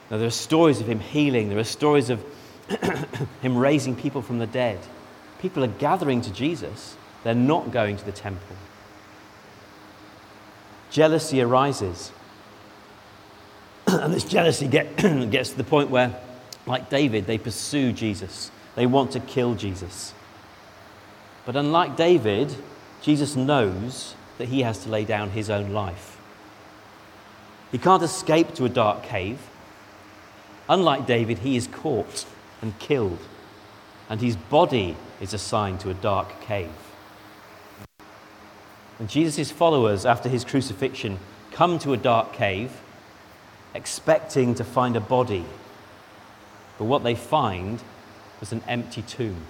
now 0.09 0.17
there 0.17 0.27
are 0.27 0.31
stories 0.31 0.81
of 0.81 0.87
him 0.87 0.99
healing, 0.99 1.49
there 1.49 1.59
are 1.59 1.63
stories 1.63 2.09
of 2.09 2.23
him 3.41 3.57
raising 3.57 3.95
people 3.95 4.21
from 4.21 4.39
the 4.39 4.47
dead. 4.47 4.79
People 5.39 5.63
are 5.63 5.67
gathering 5.67 6.21
to 6.21 6.31
Jesus, 6.31 6.97
they're 7.23 7.35
not 7.35 7.71
going 7.71 7.97
to 7.97 8.05
the 8.05 8.11
temple. 8.11 8.55
Jealousy 10.91 11.41
arises. 11.41 12.11
and 13.87 14.13
this 14.13 14.23
jealousy 14.23 14.67
get, 14.67 14.95
gets 15.31 15.51
to 15.51 15.57
the 15.57 15.63
point 15.63 15.89
where, 15.89 16.15
like 16.65 16.89
David, 16.89 17.25
they 17.25 17.37
pursue 17.37 17.91
Jesus. 17.91 18.51
They 18.75 18.85
want 18.85 19.11
to 19.11 19.19
kill 19.19 19.55
Jesus. 19.55 20.13
But 21.45 21.55
unlike 21.55 21.97
David, 21.97 22.55
Jesus 23.01 23.35
knows 23.35 24.15
that 24.37 24.49
he 24.49 24.61
has 24.61 24.83
to 24.83 24.89
lay 24.89 25.05
down 25.05 25.31
his 25.31 25.49
own 25.49 25.73
life. 25.73 26.17
He 27.71 27.77
can't 27.77 28.03
escape 28.03 28.53
to 28.55 28.65
a 28.65 28.69
dark 28.69 29.03
cave. 29.03 29.39
Unlike 30.69 31.07
David, 31.07 31.39
he 31.39 31.57
is 31.57 31.67
caught 31.67 32.25
and 32.61 32.77
killed, 32.79 33.19
and 34.09 34.21
his 34.21 34.35
body 34.35 34.95
is 35.19 35.33
assigned 35.33 35.79
to 35.81 35.89
a 35.89 35.93
dark 35.95 36.39
cave. 36.41 36.69
And 38.99 39.09
Jesus' 39.09 39.51
followers, 39.51 40.05
after 40.05 40.29
his 40.29 40.45
crucifixion, 40.45 41.19
come 41.51 41.79
to 41.79 41.93
a 41.93 41.97
dark 41.97 42.33
cave 42.33 42.71
expecting 43.73 44.55
to 44.55 44.63
find 44.63 44.95
a 44.95 45.01
body. 45.01 45.45
But 46.77 46.85
what 46.85 47.03
they 47.03 47.15
find 47.15 47.81
was 48.39 48.51
an 48.51 48.61
empty 48.67 49.01
tomb. 49.01 49.45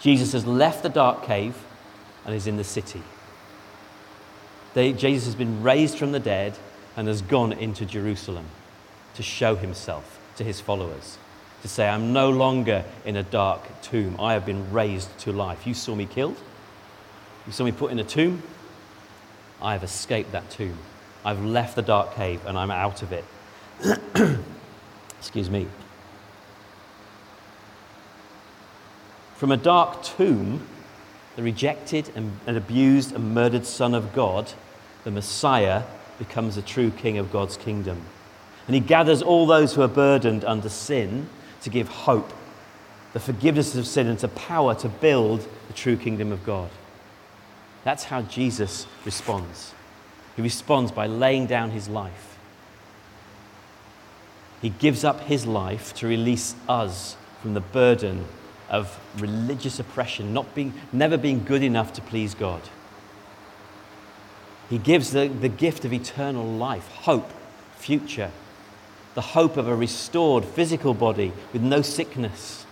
Jesus 0.00 0.32
has 0.32 0.46
left 0.46 0.82
the 0.82 0.88
dark 0.88 1.24
cave 1.24 1.56
and 2.24 2.34
is 2.34 2.46
in 2.46 2.56
the 2.56 2.64
city. 2.64 3.02
They, 4.74 4.92
Jesus 4.92 5.26
has 5.26 5.34
been 5.34 5.62
raised 5.62 5.98
from 5.98 6.12
the 6.12 6.20
dead 6.20 6.58
and 6.96 7.08
has 7.08 7.22
gone 7.22 7.52
into 7.52 7.86
Jerusalem 7.86 8.46
to 9.14 9.22
show 9.22 9.56
himself 9.56 10.18
to 10.36 10.44
his 10.44 10.60
followers. 10.60 11.18
To 11.62 11.68
say, 11.68 11.88
I'm 11.88 12.12
no 12.12 12.30
longer 12.30 12.84
in 13.04 13.16
a 13.16 13.22
dark 13.22 13.62
tomb. 13.80 14.16
I 14.20 14.34
have 14.34 14.44
been 14.44 14.70
raised 14.72 15.16
to 15.20 15.32
life. 15.32 15.66
You 15.66 15.74
saw 15.74 15.94
me 15.94 16.06
killed. 16.06 16.36
You 17.46 17.52
saw 17.52 17.64
me 17.64 17.72
put 17.72 17.92
in 17.92 17.98
a 17.98 18.04
tomb. 18.04 18.42
I 19.60 19.72
have 19.72 19.82
escaped 19.82 20.32
that 20.32 20.50
tomb. 20.50 20.78
I've 21.24 21.44
left 21.44 21.76
the 21.76 21.82
dark 21.82 22.14
cave 22.14 22.44
and 22.46 22.58
I'm 22.58 22.70
out 22.70 23.02
of 23.02 23.12
it. 23.12 23.24
Excuse 25.18 25.50
me. 25.50 25.66
From 29.36 29.52
a 29.52 29.56
dark 29.56 30.02
tomb, 30.02 30.66
the 31.36 31.42
rejected 31.42 32.10
and, 32.14 32.38
and 32.46 32.56
abused 32.56 33.14
and 33.14 33.34
murdered 33.34 33.66
Son 33.66 33.94
of 33.94 34.14
God, 34.14 34.52
the 35.04 35.10
Messiah, 35.10 35.82
becomes 36.18 36.54
the 36.54 36.62
true 36.62 36.90
King 36.90 37.18
of 37.18 37.32
God's 37.32 37.56
kingdom. 37.56 38.00
And 38.66 38.74
he 38.74 38.80
gathers 38.80 39.22
all 39.22 39.46
those 39.46 39.74
who 39.74 39.82
are 39.82 39.88
burdened 39.88 40.44
under 40.44 40.68
sin 40.68 41.28
to 41.62 41.70
give 41.70 41.88
hope, 41.88 42.32
the 43.12 43.20
forgiveness 43.20 43.74
of 43.74 43.86
sin, 43.86 44.06
and 44.06 44.18
to 44.20 44.28
power 44.28 44.74
to 44.76 44.88
build 44.88 45.46
the 45.66 45.74
true 45.74 45.96
kingdom 45.96 46.32
of 46.32 46.44
God. 46.46 46.70
That's 47.84 48.04
how 48.04 48.22
Jesus 48.22 48.86
responds. 49.04 49.74
He 50.36 50.42
responds 50.42 50.90
by 50.90 51.06
laying 51.06 51.46
down 51.46 51.70
his 51.70 51.88
life. 51.88 52.38
He 54.60 54.70
gives 54.70 55.04
up 55.04 55.20
his 55.20 55.46
life 55.46 55.92
to 55.94 56.06
release 56.06 56.54
us 56.68 57.16
from 57.42 57.54
the 57.54 57.60
burden 57.60 58.24
of 58.70 58.98
religious 59.18 59.78
oppression, 59.78 60.32
not 60.32 60.54
being, 60.54 60.72
never 60.92 61.18
being 61.18 61.44
good 61.44 61.62
enough 61.62 61.92
to 61.92 62.00
please 62.00 62.34
God. 62.34 62.62
He 64.70 64.78
gives 64.78 65.10
the, 65.10 65.28
the 65.28 65.50
gift 65.50 65.84
of 65.84 65.92
eternal 65.92 66.46
life, 66.46 66.88
hope, 66.88 67.30
future, 67.76 68.30
the 69.14 69.20
hope 69.20 69.58
of 69.58 69.68
a 69.68 69.76
restored 69.76 70.44
physical 70.44 70.94
body 70.94 71.32
with 71.52 71.62
no 71.62 71.82
sickness. 71.82 72.64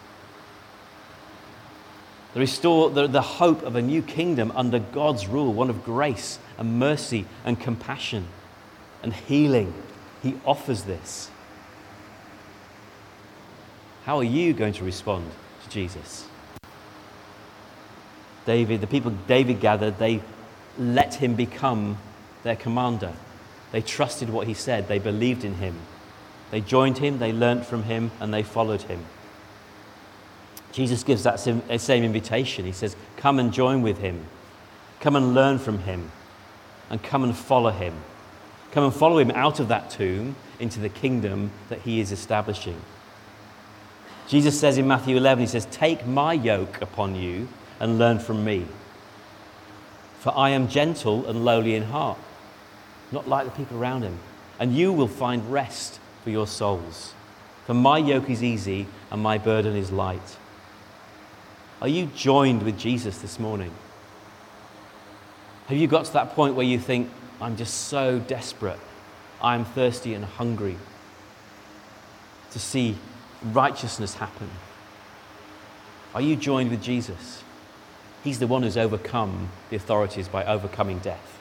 The, 2.34 2.40
restore, 2.40 2.90
the, 2.90 3.06
the 3.06 3.20
hope 3.20 3.62
of 3.62 3.76
a 3.76 3.82
new 3.82 4.00
kingdom 4.02 4.52
under 4.54 4.78
God's 4.78 5.26
rule, 5.26 5.52
one 5.52 5.68
of 5.68 5.84
grace 5.84 6.38
and 6.56 6.78
mercy 6.78 7.26
and 7.44 7.60
compassion 7.60 8.26
and 9.02 9.12
healing. 9.12 9.74
He 10.22 10.36
offers 10.46 10.84
this. 10.84 11.30
How 14.04 14.18
are 14.18 14.24
you 14.24 14.52
going 14.52 14.72
to 14.74 14.84
respond 14.84 15.30
to 15.64 15.70
Jesus? 15.70 16.26
David, 18.46 18.80
the 18.80 18.86
people 18.86 19.12
David 19.28 19.60
gathered, 19.60 19.98
they 19.98 20.20
let 20.78 21.14
him 21.14 21.34
become 21.34 21.98
their 22.42 22.56
commander. 22.56 23.12
They 23.70 23.82
trusted 23.82 24.30
what 24.30 24.46
he 24.46 24.54
said, 24.54 24.88
they 24.88 24.98
believed 24.98 25.44
in 25.44 25.54
him. 25.54 25.76
They 26.50 26.60
joined 26.60 26.98
him, 26.98 27.18
they 27.18 27.32
learnt 27.32 27.64
from 27.64 27.84
him, 27.84 28.10
and 28.20 28.32
they 28.34 28.42
followed 28.42 28.82
him. 28.82 29.04
Jesus 30.72 31.04
gives 31.04 31.22
that 31.22 31.46
uh, 31.46 31.78
same 31.78 32.02
invitation. 32.02 32.64
He 32.64 32.72
says, 32.72 32.96
Come 33.16 33.38
and 33.38 33.52
join 33.52 33.82
with 33.82 33.98
him, 33.98 34.26
come 35.00 35.16
and 35.16 35.35
learn 35.35 35.58
from 35.58 35.80
him, 35.80 36.11
and 36.90 37.02
come 37.02 37.22
and 37.22 37.37
follow 37.37 37.70
him. 37.70 37.94
Come 38.72 38.85
and 38.85 38.94
follow 38.94 39.18
him 39.18 39.30
out 39.32 39.61
of 39.61 39.68
that 39.68 39.90
tomb 39.90 40.35
into 40.58 40.80
the 40.80 40.88
kingdom 40.88 41.50
that 41.68 41.82
he 41.82 42.00
is 42.00 42.11
establishing. 42.11 42.80
Jesus 44.26 44.58
says 44.58 44.78
in 44.78 44.88
Matthew 44.88 45.16
11, 45.18 45.42
He 45.42 45.46
says, 45.46 45.66
Take 45.70 46.06
my 46.06 46.32
yoke 46.32 46.80
upon 46.80 47.14
you 47.14 47.48
and 47.78 47.98
learn 47.98 48.18
from 48.18 48.44
me. 48.44 48.66
For 50.20 50.32
I 50.37 50.50
am 50.50 50.68
gentle 50.68 51.26
and 51.28 51.44
lowly 51.44 51.74
in 51.74 51.82
heart, 51.82 52.18
not 53.11 53.28
like 53.28 53.44
the 53.44 53.50
people 53.50 53.76
around 53.76 54.02
him, 54.02 54.18
and 54.58 54.74
you 54.74 54.92
will 54.92 55.08
find 55.08 55.52
rest 55.52 56.00
for 56.24 56.30
your 56.30 56.46
souls. 56.46 57.12
For 57.66 57.74
my 57.74 57.98
yoke 57.98 58.30
is 58.30 58.42
easy 58.42 58.87
and 59.11 59.22
my 59.22 59.37
burden 59.37 59.76
is 59.76 59.92
light. 59.92 60.38
Are 61.82 61.88
you 61.88 62.06
joined 62.14 62.62
with 62.62 62.78
Jesus 62.78 63.18
this 63.18 63.40
morning? 63.40 63.72
Have 65.66 65.76
you 65.76 65.88
got 65.88 66.04
to 66.04 66.12
that 66.12 66.30
point 66.30 66.54
where 66.54 66.64
you 66.64 66.78
think, 66.78 67.10
I'm 67.40 67.56
just 67.56 67.88
so 67.88 68.20
desperate, 68.20 68.78
I'm 69.42 69.64
thirsty 69.64 70.14
and 70.14 70.24
hungry 70.24 70.76
to 72.52 72.60
see 72.60 72.98
righteousness 73.42 74.14
happen? 74.14 74.48
Are 76.14 76.20
you 76.20 76.36
joined 76.36 76.70
with 76.70 76.80
Jesus? 76.80 77.42
He's 78.22 78.38
the 78.38 78.46
one 78.46 78.62
who's 78.62 78.76
overcome 78.76 79.48
the 79.70 79.74
authorities 79.74 80.28
by 80.28 80.44
overcoming 80.44 81.00
death. 81.00 81.40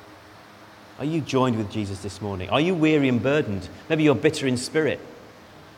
Are 0.98 1.06
you 1.06 1.22
joined 1.22 1.56
with 1.56 1.70
Jesus 1.70 2.02
this 2.02 2.20
morning? 2.20 2.50
Are 2.50 2.62
you 2.62 2.74
weary 2.74 3.10
and 3.10 3.22
burdened? 3.22 3.70
Maybe 3.90 4.02
you're 4.02 4.16
bitter 4.16 4.48
in 4.48 4.58
spirit. 4.58 5.02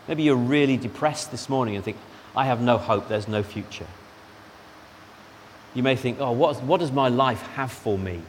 Maybe 0.08 0.24
you're 0.24 0.38
really 0.38 0.78
depressed 0.78 1.32
this 1.32 1.50
morning 1.50 1.76
and 1.76 1.84
think, 1.84 1.98
I 2.34 2.46
have 2.46 2.62
no 2.62 2.78
hope, 2.78 3.10
there's 3.10 3.28
no 3.28 3.44
future. 3.44 3.88
You 5.74 5.84
may 5.84 5.96
think, 5.96 6.20
oh, 6.20 6.32
what, 6.32 6.62
what 6.64 6.80
does 6.80 6.92
my 6.92 7.10
life 7.10 7.42
have 7.54 7.72
for 7.72 7.98
me? 7.98 8.22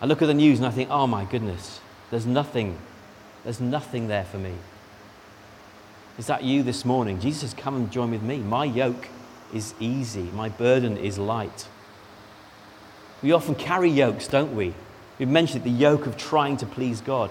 I 0.00 0.06
look 0.06 0.22
at 0.22 0.26
the 0.26 0.34
news 0.34 0.58
and 0.58 0.66
I 0.66 0.70
think, 0.70 0.90
oh 0.90 1.06
my 1.06 1.24
goodness, 1.24 1.80
there's 2.10 2.26
nothing, 2.26 2.78
there's 3.44 3.60
nothing 3.60 4.08
there 4.08 4.24
for 4.24 4.38
me. 4.38 4.52
Is 6.18 6.26
that 6.26 6.44
you 6.44 6.62
this 6.62 6.84
morning? 6.84 7.20
Jesus 7.20 7.40
says, 7.42 7.54
come 7.54 7.76
and 7.76 7.90
join 7.90 8.10
with 8.10 8.22
me. 8.22 8.38
My 8.38 8.64
yoke 8.64 9.08
is 9.52 9.74
easy, 9.80 10.22
my 10.22 10.48
burden 10.48 10.96
is 10.96 11.18
light. 11.18 11.68
We 13.22 13.32
often 13.32 13.54
carry 13.54 13.90
yokes, 13.90 14.28
don't 14.28 14.54
we? 14.54 14.74
We've 15.18 15.28
mentioned 15.28 15.64
the 15.64 15.70
yoke 15.70 16.06
of 16.06 16.16
trying 16.16 16.58
to 16.58 16.66
please 16.66 17.00
God. 17.00 17.30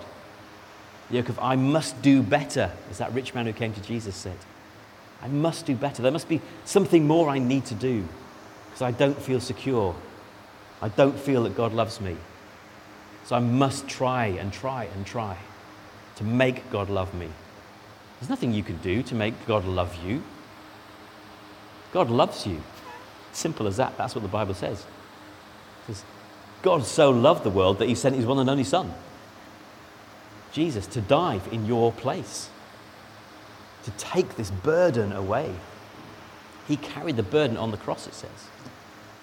The 1.10 1.18
yoke 1.18 1.30
of, 1.30 1.40
I 1.40 1.56
must 1.56 2.02
do 2.02 2.24
better, 2.24 2.72
as 2.90 2.98
that 2.98 3.14
rich 3.14 3.36
man 3.36 3.46
who 3.46 3.54
came 3.54 3.74
to 3.74 3.82
Jesus 3.82 4.16
said. 4.16 4.38
I 5.22 5.28
must 5.28 5.66
do 5.66 5.76
better. 5.76 6.02
There 6.02 6.12
must 6.12 6.30
be 6.30 6.42
something 6.66 7.08
more 7.08 7.30
I 7.30 7.40
need 7.40 7.66
to 7.66 7.76
do 7.76 8.08
because 8.68 8.82
I 8.82 8.92
don't 8.92 9.20
feel 9.20 9.40
secure. 9.40 9.96
I 10.82 10.90
don't 10.90 11.18
feel 11.18 11.44
that 11.44 11.56
God 11.56 11.74
loves 11.74 12.00
me. 12.02 12.16
So 13.26 13.36
I 13.36 13.40
must 13.40 13.88
try 13.88 14.28
and 14.28 14.54
try 14.54 14.86
and 14.96 15.06
try 15.06 15.38
to 16.18 16.24
make 16.24 16.70
God 16.70 16.90
love 16.90 17.14
me. 17.14 17.30
There's 18.20 18.30
nothing 18.30 18.54
you 18.54 18.64
can 18.64 18.78
do 18.78 19.02
to 19.04 19.16
make 19.16 19.34
God 19.46 19.66
love 19.66 19.96
you. 20.06 20.24
God 21.92 22.10
loves 22.10 22.46
you. 22.46 22.62
Simple 23.32 23.68
as 23.68 23.78
that. 23.78 23.98
That's 23.98 24.16
what 24.16 24.22
the 24.22 24.28
Bible 24.28 24.54
says. 24.54 24.86
Says 25.88 26.04
God 26.62 26.84
so 26.86 27.10
loved 27.10 27.44
the 27.44 27.50
world 27.50 27.80
that 27.80 27.88
he 27.88 27.96
sent 27.96 28.16
his 28.16 28.26
one 28.26 28.40
and 28.40 28.50
only 28.50 28.64
Son, 28.64 28.94
Jesus, 30.52 30.88
to 30.88 31.02
die 31.02 31.40
in 31.52 31.66
your 31.66 31.92
place, 31.92 32.50
to 33.86 33.92
take 33.92 34.36
this 34.36 34.52
burden 34.52 35.12
away. 35.12 35.54
He 36.68 36.76
carried 36.78 37.16
the 37.16 37.24
burden 37.24 37.56
on 37.56 37.72
the 37.72 37.78
cross, 37.78 38.08
it 38.08 38.16
says. 38.16 38.50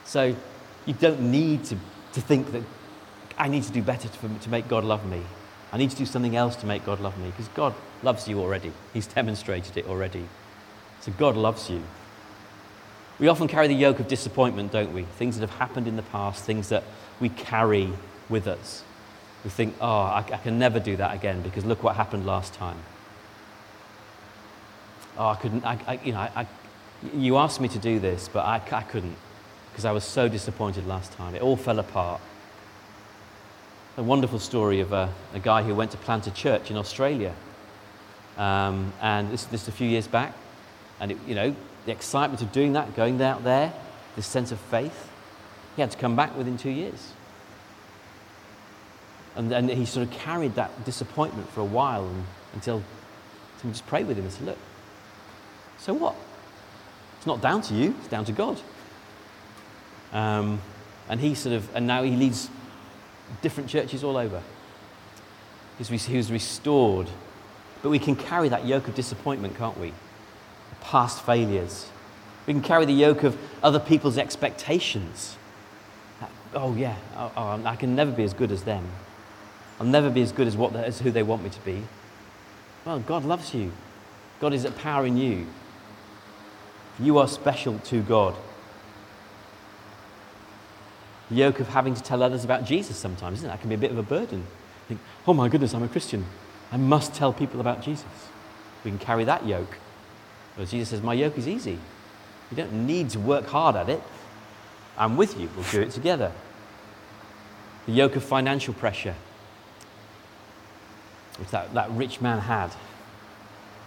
So 0.05 0.35
you 0.87 0.95
don't 0.95 1.21
need 1.21 1.65
to, 1.65 1.77
to 2.13 2.21
think 2.21 2.53
that 2.53 2.63
I 3.37 3.49
need 3.49 3.65
to 3.65 3.73
do 3.73 3.83
better 3.83 4.09
to, 4.09 4.39
to 4.41 4.51
make 4.51 4.69
God 4.69 4.85
love 4.85 5.05
me. 5.05 5.23
I 5.73 5.79
need 5.79 5.91
to 5.91 5.97
do 5.97 6.07
something 6.07 6.37
else 6.37 6.55
to 6.57 6.67
make 6.67 6.85
God 6.87 7.01
love 7.01 7.19
me 7.19 7.31
because 7.31 7.49
God 7.49 7.75
loves 8.03 8.29
you 8.29 8.41
already. 8.41 8.73
He's 8.93 9.07
demonstrated 9.07 9.77
it 9.77 9.87
already. 9.87 10.29
So 11.01 11.13
God 11.19 11.37
loves 11.37 11.69
you. 11.69 11.83
We 13.19 13.29
often 13.29 13.49
carry 13.49 13.69
the 13.69 13.75
yoke 13.75 13.99
of 13.99 14.07
disappointment, 14.07 14.71
don't 14.71 14.93
we? 14.93 15.03
Things 15.03 15.39
that 15.39 15.49
have 15.49 15.59
happened 15.59 15.89
in 15.89 15.97
the 15.97 16.03
past, 16.03 16.45
things 16.45 16.69
that 16.69 16.85
we 17.21 17.31
carry 17.31 17.93
with 18.29 18.47
us. 18.47 18.85
We 19.43 19.51
think, 19.51 19.75
oh, 19.81 19.89
I, 19.89 20.19
I 20.19 20.37
can 20.37 20.59
never 20.59 20.79
do 20.79 20.97
that 20.97 21.15
again 21.15 21.43
because 21.43 21.65
look 21.65 21.83
what 21.83 21.97
happened 21.97 22.27
last 22.27 22.55
time. 22.55 22.77
Oh, 25.19 25.29
I 25.29 25.35
couldn't, 25.37 25.65
I, 25.65 25.79
I, 25.87 26.01
you 26.05 26.13
know, 26.13 26.19
I, 26.19 26.47
you 27.15 27.37
asked 27.37 27.61
me 27.61 27.69
to 27.69 27.79
do 27.79 27.99
this, 27.99 28.29
but 28.29 28.45
I, 28.45 28.63
I 28.73 28.83
couldn't 28.83 29.17
because 29.71 29.85
I 29.85 29.93
was 29.93 30.05
so 30.05 30.29
disappointed 30.29 30.87
last 30.87 31.13
time. 31.13 31.35
It 31.35 31.43
all 31.43 31.57
fell 31.57 31.79
apart. 31.79 32.21
A 33.97 34.03
wonderful 34.03 34.39
story 34.39 34.81
of 34.81 34.93
a, 34.93 35.13
a 35.35 35.39
guy 35.39 35.63
who 35.63 35.75
went 35.75 35.91
to 35.93 35.97
plant 35.97 36.27
a 36.27 36.31
church 36.31 36.71
in 36.71 36.77
Australia. 36.77 37.35
Um, 38.37 38.93
and 39.01 39.31
this, 39.31 39.45
this 39.45 39.69
a 39.69 39.73
few 39.73 39.89
years 39.89 40.07
back. 40.07 40.35
And, 41.01 41.13
it, 41.13 41.19
you 41.27 41.35
know, 41.35 41.57
the 41.87 41.93
excitement 41.93 42.43
of 42.43 42.53
doing 42.53 42.75
that, 42.75 42.95
going 42.95 43.21
out 43.23 43.45
there, 43.45 43.73
this 44.15 44.27
sense 44.27 44.53
of 44.53 44.59
faith. 44.59 45.11
He 45.77 45.83
had 45.83 45.91
to 45.91 45.99
come 45.99 46.17
back 46.17 46.37
within 46.37 46.59
two 46.59 46.71
years. 46.71 47.13
And 49.35 49.51
then 49.51 49.69
he 49.69 49.87
sort 49.87 50.07
of 50.07 50.13
carried 50.13 50.55
that 50.57 50.85
disappointment 50.85 51.49
for 51.51 51.61
a 51.61 51.67
while 51.67 52.07
and, 52.07 52.25
until 52.53 52.83
someone 53.59 53.73
just 53.73 53.87
prayed 53.87 54.07
with 54.07 54.19
him 54.19 54.25
and 54.25 54.33
said, 54.33 54.47
Look, 54.47 54.59
so 55.83 55.93
what? 55.93 56.17
It's 57.19 57.27
not 57.27 57.43
down 57.43 57.61
to 57.63 57.75
you, 57.75 57.95
it's 57.99 58.09
down 58.09 58.25
to 58.25 58.33
God. 58.33 58.61
Um, 60.13 60.61
and 61.09 61.21
he 61.21 61.35
sort 61.35 61.55
of, 61.55 61.77
and 61.77 61.87
now 61.87 62.03
he 62.03 62.17
leads 62.17 62.49
different 63.43 63.69
churches 63.69 64.03
all 64.03 64.17
over. 64.17 64.43
He 65.79 66.17
was 66.17 66.31
restored. 66.31 67.09
But 67.83 67.91
we 67.91 67.99
can 67.99 68.17
carry 68.17 68.49
that 68.49 68.65
yoke 68.65 68.89
of 68.89 68.95
disappointment, 68.95 69.57
can't 69.57 69.79
we? 69.79 69.93
past 70.83 71.25
failures. 71.25 71.89
We 72.47 72.53
can 72.53 72.63
carry 72.63 72.85
the 72.85 72.93
yoke 72.93 73.23
of 73.23 73.39
other 73.63 73.81
people's 73.81 74.19
expectations. 74.19 75.37
Oh, 76.55 76.75
yeah, 76.75 76.97
oh, 77.17 77.33
oh, 77.37 77.63
I 77.65 77.77
can 77.77 77.95
never 77.95 78.11
be 78.11 78.25
as 78.25 78.35
good 78.35 78.53
as 78.53 78.65
them. 78.65 78.87
I'll 79.81 79.87
never 79.87 80.11
be 80.11 80.21
as 80.21 80.33
good 80.33 80.47
as, 80.47 80.57
what, 80.57 80.77
as 80.77 81.01
who 81.01 81.11
they 81.11 81.23
want 81.23 81.43
me 81.43 81.51
to 81.51 81.61
be. 81.61 81.83
Well, 82.85 82.99
God 83.01 83.25
loves 83.25 83.55
you. 83.55 83.73
God 84.41 84.53
is 84.53 84.65
at 84.65 84.77
power 84.77 85.07
in 85.07 85.17
you. 85.17 85.47
You 87.01 87.19
are 87.19 87.29
special 87.29 87.79
to 87.81 88.03
God. 88.03 88.35
The 91.31 91.37
yoke 91.37 91.61
of 91.61 91.69
having 91.69 91.95
to 91.95 92.03
tell 92.03 92.23
others 92.23 92.45
about 92.45 92.65
Jesus 92.65 92.97
sometimes, 92.97 93.39
isn't 93.39 93.49
it? 93.49 93.53
That 93.53 93.61
can 93.61 93.69
be 93.69 93.75
a 93.75 93.79
bit 93.79 93.91
of 93.91 93.99
a 93.99 94.03
burden. 94.03 94.47
Think, 94.89 95.01
oh 95.27 95.33
my 95.33 95.49
goodness, 95.49 95.75
I'm 95.75 95.83
a 95.83 95.89
Christian. 95.89 96.27
I 96.71 96.77
must 96.77 97.15
tell 97.15 97.33
people 97.33 97.61
about 97.61 97.83
Jesus. 97.83 98.07
We 98.85 98.91
can 98.91 98.99
carry 98.99 99.25
that 99.25 99.47
yoke. 99.47 99.79
But 100.57 100.69
Jesus 100.69 100.91
says, 100.91 101.03
My 101.03 101.15
yoke 101.15 101.39
is 101.39 101.49
easy. 101.49 101.79
You 102.51 102.57
don't 102.57 102.87
need 102.87 103.11
to 103.11 103.21
work 103.21 103.47
hard 103.47 103.77
at 103.77 103.89
it. 103.89 104.03
I'm 104.99 105.17
with 105.17 105.39
you. 105.41 105.49
We'll 105.57 105.65
do 105.71 105.81
it 105.81 105.91
together. 105.91 106.33
The 107.87 107.93
yoke 107.93 108.17
of 108.17 108.23
financial 108.23 108.75
pressure, 108.75 109.15
which 111.39 111.49
that, 111.49 111.73
that 111.75 111.91
rich 111.93 112.21
man 112.21 112.41
had. 112.41 112.71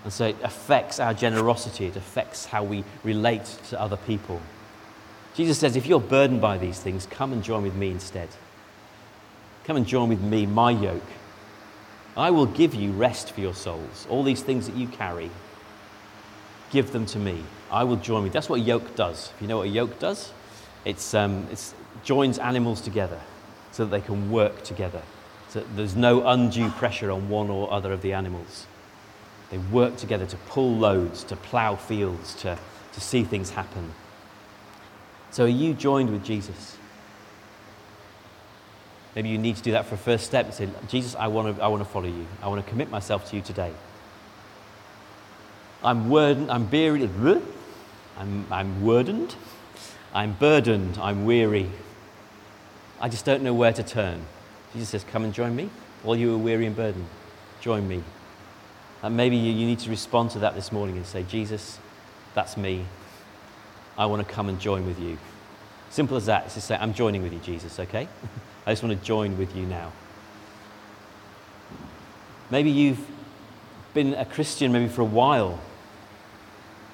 And 0.05 0.13
so 0.13 0.27
it 0.27 0.37
affects 0.43 0.99
our 0.99 1.15
generosity, 1.15 1.87
it 1.87 1.95
affects 1.95 2.45
how 2.45 2.63
we 2.63 2.83
relate 3.03 3.45
to 3.69 3.81
other 3.81 3.97
people. 3.97 4.39
Jesus 5.33 5.57
says, 5.57 5.75
if 5.75 5.87
you're 5.87 5.99
burdened 5.99 6.41
by 6.41 6.59
these 6.59 6.79
things, 6.79 7.07
come 7.07 7.33
and 7.33 7.43
join 7.43 7.63
with 7.63 7.73
me 7.73 7.89
instead. 7.89 8.29
Come 9.63 9.77
and 9.77 9.85
join 9.87 10.07
with 10.07 10.21
me, 10.21 10.45
my 10.45 10.69
yoke. 10.69 11.01
I 12.15 12.29
will 12.29 12.45
give 12.45 12.75
you 12.75 12.91
rest 12.91 13.31
for 13.31 13.41
your 13.41 13.55
souls. 13.55 14.05
All 14.07 14.21
these 14.21 14.43
things 14.43 14.67
that 14.67 14.75
you 14.75 14.87
carry, 14.87 15.31
give 16.69 16.91
them 16.91 17.07
to 17.07 17.17
me. 17.17 17.43
I 17.71 17.83
will 17.83 17.97
join 17.97 18.21
with. 18.21 18.31
That's 18.31 18.47
what 18.47 18.61
a 18.61 18.63
yoke 18.63 18.95
does. 18.95 19.31
If 19.35 19.41
you 19.41 19.47
know 19.47 19.57
what 19.57 19.67
a 19.67 19.71
yoke 19.71 19.97
does, 19.97 20.31
it's, 20.85 21.15
um, 21.15 21.47
it 21.51 21.73
joins 22.03 22.37
animals 22.37 22.79
together 22.79 23.19
so 23.71 23.85
that 23.85 23.91
they 23.91 24.05
can 24.05 24.29
work 24.29 24.63
together. 24.63 25.01
So 25.49 25.65
there's 25.75 25.95
no 25.95 26.27
undue 26.27 26.69
pressure 26.69 27.09
on 27.09 27.27
one 27.27 27.49
or 27.49 27.73
other 27.73 27.91
of 27.91 28.03
the 28.03 28.13
animals. 28.13 28.67
They 29.55 29.61
work 29.71 29.95
together 29.95 30.25
to 30.25 30.35
pull 30.49 30.75
loads, 30.75 31.23
to 31.23 31.37
plough 31.37 31.77
fields, 31.77 32.33
to, 32.41 32.57
to 32.91 32.99
see 32.99 33.23
things 33.23 33.51
happen. 33.51 33.93
So, 35.31 35.45
are 35.45 35.47
you 35.47 35.73
joined 35.73 36.09
with 36.09 36.25
Jesus? 36.25 36.75
Maybe 39.15 39.29
you 39.29 39.37
need 39.37 39.55
to 39.55 39.63
do 39.63 39.71
that 39.71 39.85
for 39.85 39.95
a 39.95 39.97
first 39.97 40.25
step 40.25 40.47
and 40.47 40.53
say, 40.53 40.67
Jesus, 40.89 41.15
I 41.15 41.27
want 41.27 41.55
to, 41.55 41.63
I 41.63 41.67
want 41.67 41.81
to 41.81 41.89
follow 41.89 42.09
you. 42.09 42.27
I 42.41 42.49
want 42.49 42.65
to 42.65 42.69
commit 42.69 42.89
myself 42.89 43.29
to 43.29 43.37
you 43.37 43.41
today. 43.41 43.71
I'm 45.81 46.09
burdened, 46.09 46.51
I'm 46.51 46.65
buried, 46.65 47.09
I'm, 48.17 48.45
I'm 48.51 48.83
burdened, 48.83 49.35
I'm 50.13 50.33
burdened, 50.33 50.97
I'm 50.97 51.23
weary. 51.23 51.69
I 52.99 53.07
just 53.07 53.23
don't 53.23 53.41
know 53.41 53.53
where 53.53 53.71
to 53.71 53.83
turn. 53.83 54.25
Jesus 54.73 54.89
says, 54.89 55.05
Come 55.05 55.23
and 55.23 55.33
join 55.33 55.55
me. 55.55 55.69
All 56.03 56.17
you 56.17 56.35
are 56.35 56.37
weary 56.37 56.65
and 56.65 56.75
burdened, 56.75 57.07
join 57.61 57.87
me. 57.87 58.03
And 59.05 59.15
maybe 59.15 59.37
you, 59.37 59.67
need 59.67 59.77
to 59.79 59.91
respond 59.91 60.31
to 60.31 60.39
that 60.39 60.55
this 60.55 60.71
morning 60.71 60.97
and 60.97 61.05
say, 61.05 61.21
Jesus, 61.21 61.77
that's 62.33 62.57
me. 62.57 62.87
I 63.99 64.07
want 64.07 64.27
to 64.27 64.33
come 64.33 64.49
and 64.49 64.59
join 64.59 64.87
with 64.87 64.99
you. 64.99 65.19
Simple 65.91 66.17
as 66.17 66.25
that. 66.25 66.47
It's 66.47 66.63
say, 66.63 66.75
I'm 66.75 66.91
joining 66.91 67.21
with 67.21 67.31
you, 67.31 67.37
Jesus, 67.37 67.79
okay? 67.79 68.07
I 68.65 68.71
just 68.71 68.81
want 68.81 68.99
to 68.99 69.05
join 69.05 69.37
with 69.37 69.55
you 69.55 69.67
now. 69.67 69.91
Maybe 72.49 72.71
you've 72.71 73.05
been 73.93 74.15
a 74.15 74.25
Christian 74.25 74.71
maybe 74.71 74.87
for 74.87 75.01
a 75.01 75.05
while, 75.05 75.59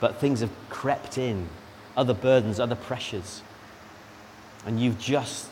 but 0.02 0.17
things 0.17 0.41
have 0.41 0.52
crept 0.69 1.17
in, 1.17 1.47
other 1.95 2.13
burdens, 2.13 2.60
other 2.60 2.76
pressures, 2.76 3.41
and 4.65 4.82
you've 4.82 5.00
just 5.00 5.47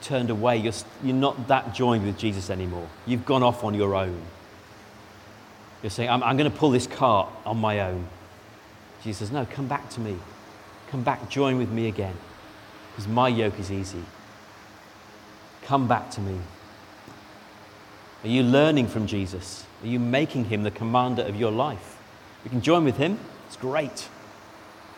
turned 0.00 0.30
away. 0.30 0.56
You're, 0.56 0.72
you're 1.04 1.14
not 1.14 1.48
that 1.48 1.74
joined 1.74 2.06
with 2.06 2.16
Jesus 2.16 2.48
anymore. 2.48 2.88
You've 3.06 3.26
gone 3.26 3.42
off 3.42 3.62
on 3.62 3.74
your 3.74 3.94
own. 3.94 4.22
You're 5.82 5.90
saying, 5.90 6.10
I'm, 6.10 6.22
I'm 6.22 6.36
going 6.36 6.50
to 6.50 6.56
pull 6.56 6.70
this 6.70 6.86
cart 6.86 7.28
on 7.46 7.58
my 7.58 7.80
own. 7.80 8.06
Jesus 9.02 9.18
says, 9.18 9.32
No, 9.32 9.46
come 9.46 9.68
back 9.68 9.88
to 9.90 10.00
me. 10.00 10.16
Come 10.90 11.02
back, 11.02 11.28
join 11.28 11.58
with 11.58 11.70
me 11.70 11.86
again, 11.86 12.14
because 12.90 13.06
my 13.06 13.28
yoke 13.28 13.58
is 13.60 13.70
easy. 13.70 14.02
Come 15.62 15.86
back 15.86 16.10
to 16.12 16.20
me. 16.20 16.38
Are 18.24 18.28
you 18.28 18.42
learning 18.42 18.88
from 18.88 19.06
Jesus? 19.06 19.66
Are 19.82 19.86
you 19.86 20.00
making 20.00 20.46
him 20.46 20.62
the 20.62 20.70
commander 20.70 21.22
of 21.22 21.36
your 21.36 21.52
life? 21.52 21.98
You 22.42 22.50
can 22.50 22.62
join 22.62 22.84
with 22.84 22.96
him, 22.96 23.18
it's 23.46 23.56
great. 23.56 24.08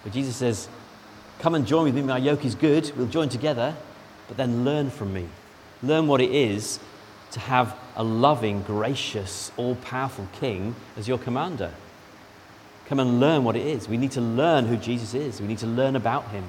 But 0.05 0.13
Jesus 0.13 0.37
says, 0.37 0.69
Come 1.41 1.55
and 1.55 1.67
join 1.67 1.85
with 1.85 1.95
me, 1.95 2.03
my 2.03 2.19
yoke 2.19 2.45
is 2.45 2.55
good. 2.55 2.93
We'll 2.97 3.07
join 3.07 3.29
together, 3.29 3.75
but 4.29 4.37
then 4.37 4.65
learn 4.65 4.91
from 4.91 5.13
me. 5.13 5.29
Learn 5.83 6.07
what 6.07 6.21
it 6.21 6.31
is 6.31 6.79
to 7.33 7.41
have 7.41 7.77
a 8.01 8.03
loving, 8.03 8.63
gracious, 8.63 9.53
all 9.59 9.75
powerful 9.75 10.27
king 10.41 10.75
as 10.97 11.07
your 11.07 11.19
commander. 11.19 11.71
Come 12.87 12.99
and 12.99 13.21
learn 13.21 13.45
what 13.45 13.57
it 13.57 13.67
is. 13.67 13.91
We 13.91 13.99
need 13.99 14.13
to 14.13 14.23
learn 14.23 14.65
who 14.65 14.79
Jesus 14.79 15.13
is, 15.13 15.39
we 15.39 15.47
need 15.47 15.59
to 15.59 15.67
learn 15.67 15.97
about 15.97 16.31
him. 16.31 16.45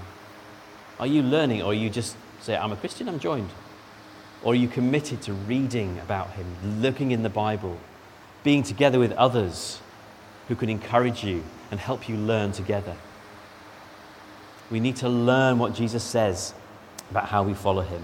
Are 0.97 1.07
you 1.07 1.21
learning, 1.21 1.61
or 1.61 1.73
you 1.73 1.89
just 1.89 2.15
say, 2.39 2.55
I'm 2.55 2.71
a 2.71 2.77
Christian, 2.77 3.09
I'm 3.09 3.19
joined? 3.19 3.49
Or 4.43 4.53
are 4.53 4.55
you 4.55 4.69
committed 4.69 5.21
to 5.23 5.33
reading 5.33 5.99
about 5.99 6.31
him, 6.31 6.45
looking 6.81 7.11
in 7.11 7.21
the 7.21 7.29
Bible, 7.29 7.77
being 8.45 8.63
together 8.63 8.97
with 8.97 9.11
others 9.11 9.81
who 10.47 10.55
can 10.55 10.69
encourage 10.69 11.21
you 11.21 11.43
and 11.69 11.81
help 11.81 12.07
you 12.07 12.15
learn 12.15 12.53
together? 12.53 12.95
We 14.69 14.79
need 14.79 14.95
to 14.97 15.09
learn 15.09 15.59
what 15.59 15.73
Jesus 15.75 16.01
says 16.01 16.53
about 17.09 17.25
how 17.25 17.43
we 17.43 17.53
follow 17.53 17.81
him. 17.81 18.03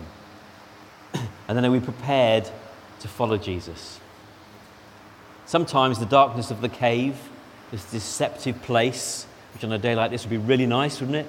and 1.47 1.57
then 1.57 1.63
are 1.63 1.71
we 1.71 1.79
prepared 1.79 2.51
to 2.99 3.07
follow 3.07 3.37
Jesus? 3.37 3.99
Sometimes 5.45 5.99
the 5.99 6.05
darkness 6.05 6.51
of 6.51 6.61
the 6.61 6.69
cave, 6.69 7.17
this 7.71 7.89
deceptive 7.89 8.61
place, 8.63 9.25
which 9.53 9.63
on 9.63 9.71
a 9.71 9.77
day 9.77 9.95
like 9.95 10.11
this 10.11 10.23
would 10.23 10.29
be 10.29 10.37
really 10.37 10.65
nice, 10.65 10.99
wouldn't 10.99 11.17
it? 11.17 11.27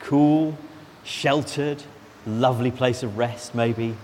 Cool, 0.00 0.56
sheltered, 1.04 1.82
lovely 2.26 2.70
place 2.70 3.02
of 3.02 3.18
rest, 3.18 3.54
maybe. 3.54 3.94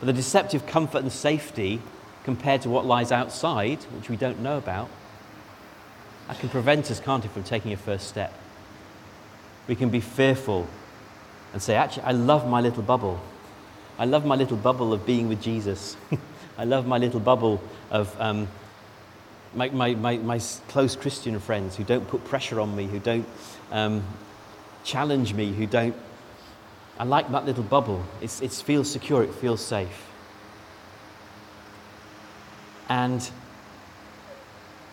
But 0.00 0.06
the 0.06 0.12
deceptive 0.12 0.66
comfort 0.66 1.02
and 1.02 1.12
safety 1.12 1.80
compared 2.24 2.62
to 2.62 2.70
what 2.70 2.86
lies 2.86 3.12
outside, 3.12 3.82
which 3.96 4.08
we 4.08 4.16
don't 4.16 4.40
know 4.40 4.58
about, 4.58 4.88
that 6.28 6.38
can 6.38 6.48
prevent 6.48 6.90
us, 6.90 7.00
can't 7.00 7.24
it, 7.24 7.30
from 7.30 7.42
taking 7.42 7.72
a 7.72 7.76
first 7.76 8.06
step. 8.06 8.32
We 9.66 9.74
can 9.74 9.88
be 9.88 10.00
fearful 10.00 10.66
and 11.52 11.62
say, 11.62 11.74
actually, 11.74 12.04
I 12.04 12.12
love 12.12 12.46
my 12.48 12.60
little 12.60 12.82
bubble. 12.82 13.20
I 13.98 14.04
love 14.04 14.24
my 14.24 14.36
little 14.36 14.56
bubble 14.56 14.92
of 14.92 15.04
being 15.04 15.28
with 15.28 15.42
Jesus. 15.42 15.96
I 16.58 16.64
love 16.64 16.86
my 16.86 16.98
little 16.98 17.20
bubble 17.20 17.60
of 17.90 18.14
um, 18.20 18.48
my, 19.54 19.70
my, 19.70 19.94
my, 19.94 20.16
my, 20.18 20.40
close 20.68 20.94
Christian 20.96 21.38
friends 21.40 21.76
who 21.76 21.84
don't 21.84 22.06
put 22.06 22.24
pressure 22.24 22.60
on 22.60 22.74
me, 22.76 22.86
who 22.86 22.98
don't 22.98 23.26
um, 23.72 24.04
challenge 24.84 25.34
me, 25.34 25.52
who 25.52 25.66
don't 25.66 25.96
I 26.98 27.04
like 27.04 27.30
that 27.30 27.46
little 27.46 27.62
bubble. 27.62 28.04
It's, 28.20 28.40
it 28.40 28.50
feels 28.52 28.90
secure, 28.90 29.22
it 29.22 29.32
feels 29.32 29.64
safe. 29.64 30.06
And 32.88 33.28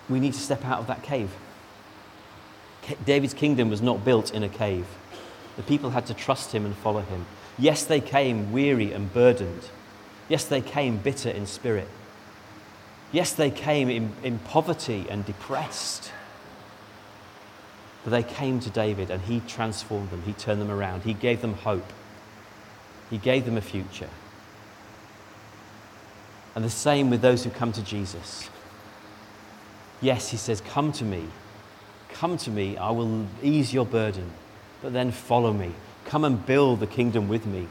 we 0.07 0.19
need 0.19 0.33
to 0.33 0.39
step 0.39 0.63
out 0.65 0.79
of 0.79 0.87
that 0.87 1.01
cave. 1.01 1.31
David's 3.03 3.33
kingdom 3.33 3.71
was 3.71 3.81
not 3.81 4.05
built 4.05 4.31
in 4.31 4.43
a 4.43 4.49
cave. 4.49 4.85
The 5.57 5.63
people 5.63 5.89
had 5.89 6.05
to 6.07 6.13
trust 6.13 6.51
him 6.51 6.65
and 6.65 6.75
follow 6.75 7.01
him. 7.01 7.25
Yes, 7.57 7.85
they 7.85 8.01
came 8.01 8.51
weary 8.51 8.91
and 8.91 9.13
burdened. 9.13 9.69
Yes, 10.27 10.45
they 10.45 10.61
came 10.61 10.97
bitter 10.97 11.29
in 11.29 11.45
spirit. 11.45 11.87
Yes, 13.11 13.33
they 13.33 13.51
came 13.51 13.89
in, 13.89 14.11
in 14.23 14.39
poverty 14.39 15.05
and 15.09 15.25
depressed. 15.25 16.11
But 18.03 18.11
they 18.11 18.23
came 18.23 18.59
to 18.59 18.69
David 18.69 19.09
and 19.09 19.21
he 19.21 19.39
transformed 19.41 20.09
them, 20.09 20.23
he 20.23 20.33
turned 20.33 20.61
them 20.61 20.71
around, 20.71 21.03
he 21.03 21.13
gave 21.13 21.41
them 21.41 21.53
hope, 21.53 21.91
he 23.09 23.17
gave 23.17 23.45
them 23.45 23.57
a 23.57 23.61
future. 23.61 24.09
And 26.55 26.63
the 26.63 26.69
same 26.69 27.09
with 27.09 27.21
those 27.21 27.43
who 27.43 27.49
come 27.49 27.71
to 27.73 27.81
Jesus. 27.81 28.49
Yes, 30.01 30.29
he 30.29 30.37
says, 30.37 30.61
Come 30.61 30.91
to 30.93 31.03
me. 31.03 31.25
Come 32.09 32.37
to 32.37 32.49
me. 32.49 32.77
I 32.77 32.91
will 32.91 33.27
ease 33.43 33.73
your 33.73 33.85
burden. 33.85 34.31
But 34.81 34.93
then 34.93 35.11
follow 35.11 35.51
me. 35.51 35.73
Come 36.05 36.23
and 36.23 36.45
build 36.45 36.79
the 36.79 36.87
kingdom 36.87 37.27
with 37.27 37.45
me. 37.45 37.67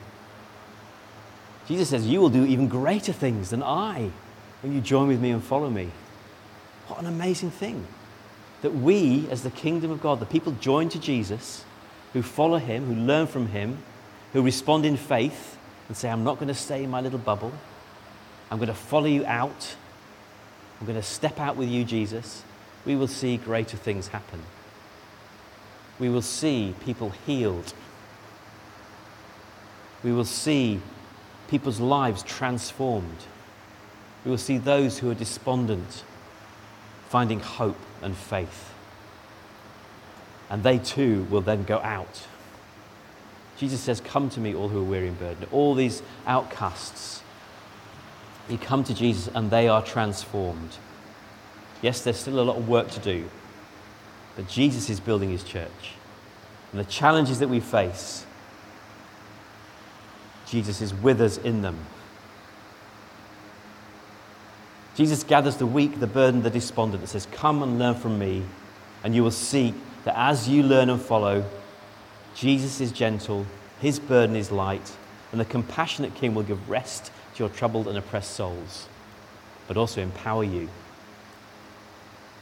Jesus 1.67 1.89
says, 1.89 2.07
You 2.07 2.21
will 2.21 2.31
do 2.31 2.45
even 2.45 2.69
greater 2.69 3.13
things 3.13 3.51
than 3.51 3.63
I 3.63 4.11
when 4.63 4.73
you 4.73 4.81
join 4.81 5.09
with 5.09 5.21
me 5.21 5.31
and 5.31 5.43
follow 5.43 5.71
me. 5.71 5.91
What 6.89 7.01
an 7.01 7.07
amazing 7.07 7.51
thing 7.51 7.87
that 8.63 8.75
we, 8.75 9.29
as 9.31 9.43
the 9.43 9.51
kingdom 9.51 9.91
of 9.91 10.01
God, 10.01 10.21
the 10.21 10.27
people 10.27 10.53
joined 10.53 10.91
to 10.93 10.99
Jesus, 10.99 11.65
who 12.13 12.23
follow 12.23 12.59
him, 12.59 12.87
who 12.87 12.95
learn 12.95 13.27
from 13.27 13.49
him, 13.49 13.79
who 14.33 14.43
respond 14.43 14.87
in 14.87 14.97
faith 14.97 15.59
and 15.89 15.97
say, 15.97 16.11
I'm 16.11 16.25
not 16.25 16.37
going 16.37 16.49
to 16.49 16.55
stay 16.55 16.83
in 16.83 16.91
my 16.91 17.01
little 17.01 17.19
bubble. 17.19 17.53
I'm 18.51 18.59
going 18.59 18.69
to 18.69 18.75
follow 18.75 19.07
you 19.07 19.25
out. 19.27 19.77
I'm 20.81 20.87
going 20.87 20.99
to 20.99 21.07
step 21.07 21.41
out 21.41 21.57
with 21.57 21.69
you, 21.69 21.85
Jesus. 21.85 22.43
We 22.85 22.97
will 22.97 23.09
see 23.09 23.37
greater 23.37 23.77
things 23.77 24.09
happen. 24.09 24.43
We 25.99 26.09
will 26.09 26.23
see 26.23 26.75
people 26.85 27.11
healed. 27.11 27.73
We 30.05 30.13
will 30.13 30.25
see 30.25 30.81
people's 31.49 31.81
lives 31.81 32.23
transformed. 32.23 33.25
We 34.25 34.31
will 34.31 34.39
see 34.39 34.59
those 34.59 34.99
who 34.99 35.11
are 35.11 35.15
despondent 35.15 36.05
finding 37.15 37.39
hope 37.39 37.79
and 38.03 38.17
faith. 38.17 38.73
And 40.51 40.63
they 40.63 40.79
too 40.79 41.27
will 41.31 41.43
then 41.43 41.63
go 41.63 41.79
out. 41.79 42.27
Jesus 43.57 43.81
says, 43.81 44.01
Come 44.01 44.29
to 44.31 44.41
me, 44.41 44.55
all 44.55 44.69
who 44.69 44.81
are 44.81 44.85
weary 44.85 45.09
and 45.09 45.19
burdened. 45.19 45.47
All 45.53 45.75
these 45.75 46.03
outcasts, 46.27 47.23
you 48.49 48.59
come 48.59 48.83
to 48.85 48.95
Jesus 48.95 49.33
and 49.33 49.51
they 49.51 49.69
are 49.69 49.81
transformed. 49.81 50.77
Yes, 51.83 52.01
there's 52.03 52.17
still 52.19 52.41
a 52.41 52.43
lot 52.43 52.57
of 52.57 52.69
work 52.69 52.91
to 52.91 53.01
do, 53.01 53.29
but 54.37 54.49
Jesus 54.49 54.91
is 54.91 54.99
building 54.99 55.31
his 55.31 55.45
church. 55.45 55.93
And 56.73 56.81
the 56.81 56.91
challenges 56.91 57.39
that 57.39 57.49
we 57.49 57.61
face, 57.61 58.27
Jesus 60.55 60.81
is 60.81 60.95
with 60.95 61.21
us 61.21 61.37
in 61.39 61.63
them. 61.63 61.77
Jesus 64.95 65.25
gathers 65.25 65.57
the 65.57 65.67
weak, 65.67 65.99
the 65.99 66.07
burdened, 66.07 66.45
the 66.45 66.51
despondent, 66.51 67.03
and 67.03 67.11
says, 67.11 67.27
Come 67.33 67.61
and 67.65 67.77
learn 67.77 67.97
from 67.97 68.21
me, 68.21 68.45
and 69.03 69.17
you 69.17 69.25
will 69.25 69.33
see 69.33 69.75
that 70.05 70.17
as 70.17 70.49
you 70.49 70.63
learn 70.63 70.91
and 70.91 71.03
follow, 71.03 71.45
Jesus 72.37 72.81
is 72.81 72.93
gentle, 72.93 73.47
his 73.81 73.99
burden 73.99 74.37
is 74.37 74.53
light, 74.53 74.93
and 75.33 75.41
the 75.41 75.45
compassionate 75.45 76.15
King 76.15 76.37
will 76.37 76.45
give 76.45 76.71
rest 76.71 77.11
to 77.35 77.43
your 77.43 77.49
troubled 77.49 77.89
and 77.89 77.99
oppressed 77.99 78.31
souls, 78.31 78.87
but 79.67 79.77
also 79.77 80.01
empower 80.01 80.45
you 80.45 80.69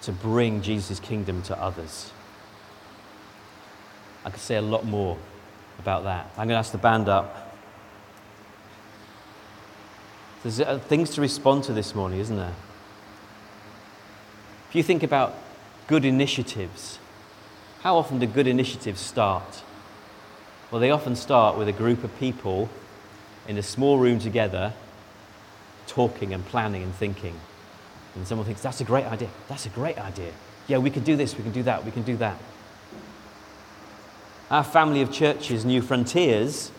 to 0.03 0.13
bring 0.13 0.61
Jesus' 0.61 1.01
kingdom 1.01 1.41
to 1.45 1.59
others. 1.59 2.11
I 4.23 4.29
could 4.29 4.41
say 4.41 4.57
a 4.57 4.63
lot 4.63 4.85
more 4.85 5.17
about 5.79 6.05
that. 6.05 6.27
I'm 6.33 6.49
going 6.49 6.51
to 6.51 6.57
ask 6.57 6.73
the 6.73 6.77
band 6.77 7.09
up. 7.09 7.52
There's 10.43 10.61
uh, 10.61 10.79
things 10.79 11.11
to 11.11 11.21
respond 11.21 11.65
to 11.65 11.73
this 11.73 11.95
morning, 11.95 12.19
isn't 12.19 12.37
there? 12.37 12.55
If 14.69 14.75
you 14.75 14.83
think 14.83 15.03
about 15.03 15.35
good 15.87 16.05
initiatives, 16.05 16.99
How 17.83 17.97
often 17.97 18.21
do 18.21 18.27
good 18.27 18.47
initiatives 18.47 19.01
start? 19.01 19.63
Well, 20.71 20.81
they 20.81 20.93
often 20.93 21.17
start 21.17 21.59
with 21.59 21.67
a 21.67 21.73
group 21.73 22.05
of 22.05 22.17
people 22.19 22.69
in 23.49 23.59
a 23.59 23.63
small 23.63 23.99
room 23.99 24.21
together, 24.21 24.73
talking 25.89 26.33
and 26.33 26.47
planning 26.47 26.85
and 26.85 26.95
thinking. 26.95 27.41
And 28.15 28.27
someone 28.27 28.47
thinks, 28.47 28.63
that's 28.63 28.81
a 28.81 28.85
great 28.85 29.07
idea. 29.07 29.31
That's 29.49 29.67
a 29.67 29.71
great 29.71 29.99
idea. 29.99 30.31
Yeah, 30.69 30.79
we 30.79 30.91
can 30.91 31.03
do 31.03 31.17
this, 31.17 31.37
we 31.37 31.43
can 31.43 31.51
do 31.51 31.65
that, 31.65 31.85
we 31.85 31.91
can 31.91 32.05
do 32.05 32.17
that. 32.19 32.39
Our 34.49 34.63
family 34.63 35.03
of 35.03 35.11
churches, 35.11 35.65
New 35.65 35.83
Frontiers, 35.83 36.71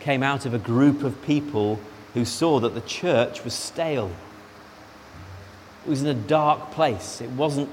came 0.00 0.22
out 0.22 0.44
of 0.44 0.52
a 0.52 0.58
group 0.58 1.02
of 1.02 1.22
people 1.22 1.80
who 2.14 2.24
saw 2.24 2.60
that 2.60 2.74
the 2.74 2.80
church 2.82 3.44
was 3.44 3.54
stale. 3.54 4.10
It 5.86 5.90
was 5.90 6.02
in 6.02 6.08
a 6.08 6.14
dark 6.14 6.70
place. 6.72 7.20
It 7.20 7.30
wasn't 7.30 7.68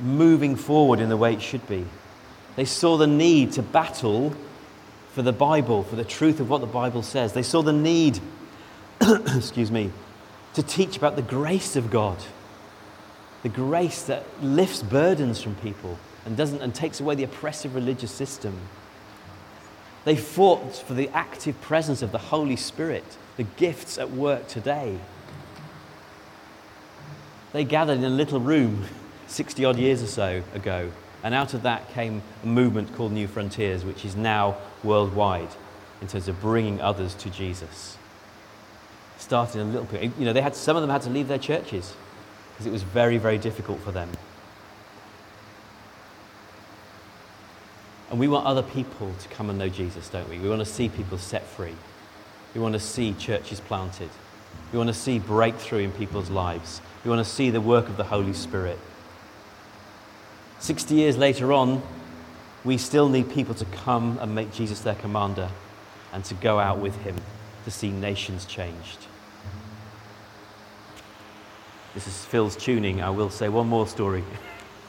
moving 0.00 0.56
forward 0.56 1.00
in 1.00 1.08
the 1.08 1.16
way 1.16 1.32
it 1.32 1.42
should 1.42 1.66
be. 1.68 1.86
They 2.56 2.64
saw 2.64 2.96
the 2.96 3.06
need 3.06 3.52
to 3.52 3.62
battle 3.62 4.34
for 5.12 5.22
the 5.22 5.32
Bible, 5.32 5.82
for 5.82 5.96
the 5.96 6.04
truth 6.04 6.40
of 6.40 6.48
what 6.48 6.60
the 6.60 6.66
Bible 6.66 7.02
says. 7.02 7.32
They 7.32 7.42
saw 7.42 7.62
the 7.62 7.72
need, 7.72 8.20
excuse 9.00 9.70
me, 9.70 9.90
to 10.54 10.62
teach 10.62 10.96
about 10.96 11.16
the 11.16 11.22
grace 11.22 11.76
of 11.76 11.90
God, 11.90 12.18
the 13.42 13.48
grace 13.48 14.02
that 14.04 14.24
lifts 14.42 14.82
burdens 14.82 15.42
from 15.42 15.54
people 15.56 15.98
and, 16.24 16.36
doesn't, 16.36 16.60
and 16.60 16.74
takes 16.74 17.00
away 17.00 17.14
the 17.14 17.24
oppressive 17.24 17.74
religious 17.74 18.10
system. 18.10 18.56
They 20.04 20.16
fought 20.16 20.76
for 20.76 20.94
the 20.94 21.08
active 21.10 21.60
presence 21.60 22.02
of 22.02 22.12
the 22.12 22.18
Holy 22.18 22.56
Spirit, 22.56 23.04
the 23.36 23.42
gifts 23.42 23.98
at 23.98 24.10
work 24.10 24.48
today. 24.48 24.98
They 27.52 27.64
gathered 27.64 27.98
in 27.98 28.04
a 28.04 28.10
little 28.10 28.40
room 28.40 28.86
60 29.26 29.64
odd 29.64 29.76
years 29.76 30.02
or 30.02 30.06
so 30.06 30.42
ago, 30.54 30.90
and 31.22 31.34
out 31.34 31.54
of 31.54 31.62
that 31.62 31.88
came 31.90 32.22
a 32.42 32.46
movement 32.46 32.94
called 32.94 33.12
New 33.12 33.28
Frontiers, 33.28 33.84
which 33.84 34.04
is 34.04 34.16
now 34.16 34.56
worldwide 34.82 35.50
in 36.00 36.08
terms 36.08 36.28
of 36.28 36.40
bringing 36.40 36.80
others 36.80 37.14
to 37.14 37.30
Jesus. 37.30 37.98
Started 39.18 39.60
a 39.60 39.64
little 39.64 39.84
bit, 39.84 40.10
you 40.18 40.24
know, 40.24 40.32
they 40.32 40.40
had, 40.40 40.56
some 40.56 40.76
of 40.76 40.82
them 40.82 40.90
had 40.90 41.02
to 41.02 41.10
leave 41.10 41.28
their 41.28 41.38
churches 41.38 41.94
because 42.52 42.66
it 42.66 42.72
was 42.72 42.82
very, 42.82 43.18
very 43.18 43.36
difficult 43.36 43.78
for 43.80 43.92
them. 43.92 44.08
And 48.10 48.18
we 48.18 48.26
want 48.26 48.44
other 48.46 48.62
people 48.62 49.12
to 49.20 49.28
come 49.28 49.50
and 49.50 49.58
know 49.58 49.68
Jesus, 49.68 50.08
don't 50.08 50.28
we? 50.28 50.38
We 50.38 50.48
want 50.48 50.60
to 50.60 50.66
see 50.66 50.88
people 50.88 51.16
set 51.16 51.44
free. 51.46 51.74
We 52.54 52.60
want 52.60 52.74
to 52.74 52.80
see 52.80 53.14
churches 53.14 53.60
planted. 53.60 54.10
We 54.72 54.78
want 54.78 54.88
to 54.88 54.94
see 54.94 55.20
breakthrough 55.20 55.84
in 55.84 55.92
people's 55.92 56.28
lives. 56.28 56.80
We 57.04 57.10
want 57.10 57.24
to 57.24 57.30
see 57.30 57.50
the 57.50 57.60
work 57.60 57.88
of 57.88 57.96
the 57.96 58.04
Holy 58.04 58.32
Spirit. 58.32 58.78
60 60.58 60.94
years 60.94 61.16
later 61.16 61.52
on, 61.52 61.82
we 62.64 62.76
still 62.76 63.08
need 63.08 63.30
people 63.30 63.54
to 63.54 63.64
come 63.66 64.18
and 64.20 64.34
make 64.34 64.52
Jesus 64.52 64.80
their 64.80 64.96
commander 64.96 65.48
and 66.12 66.24
to 66.24 66.34
go 66.34 66.58
out 66.58 66.78
with 66.78 66.96
him 67.02 67.16
to 67.64 67.70
see 67.70 67.90
nations 67.90 68.44
changed. 68.44 69.06
This 71.94 72.06
is 72.06 72.24
Phil's 72.24 72.56
tuning. 72.56 73.00
I 73.00 73.10
will 73.10 73.30
say 73.30 73.48
one 73.48 73.68
more 73.68 73.86
story. 73.86 74.22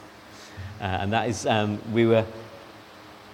uh, 0.80 0.84
and 0.84 1.12
that 1.12 1.28
is 1.28 1.46
um, 1.46 1.80
we 1.92 2.06
were 2.06 2.24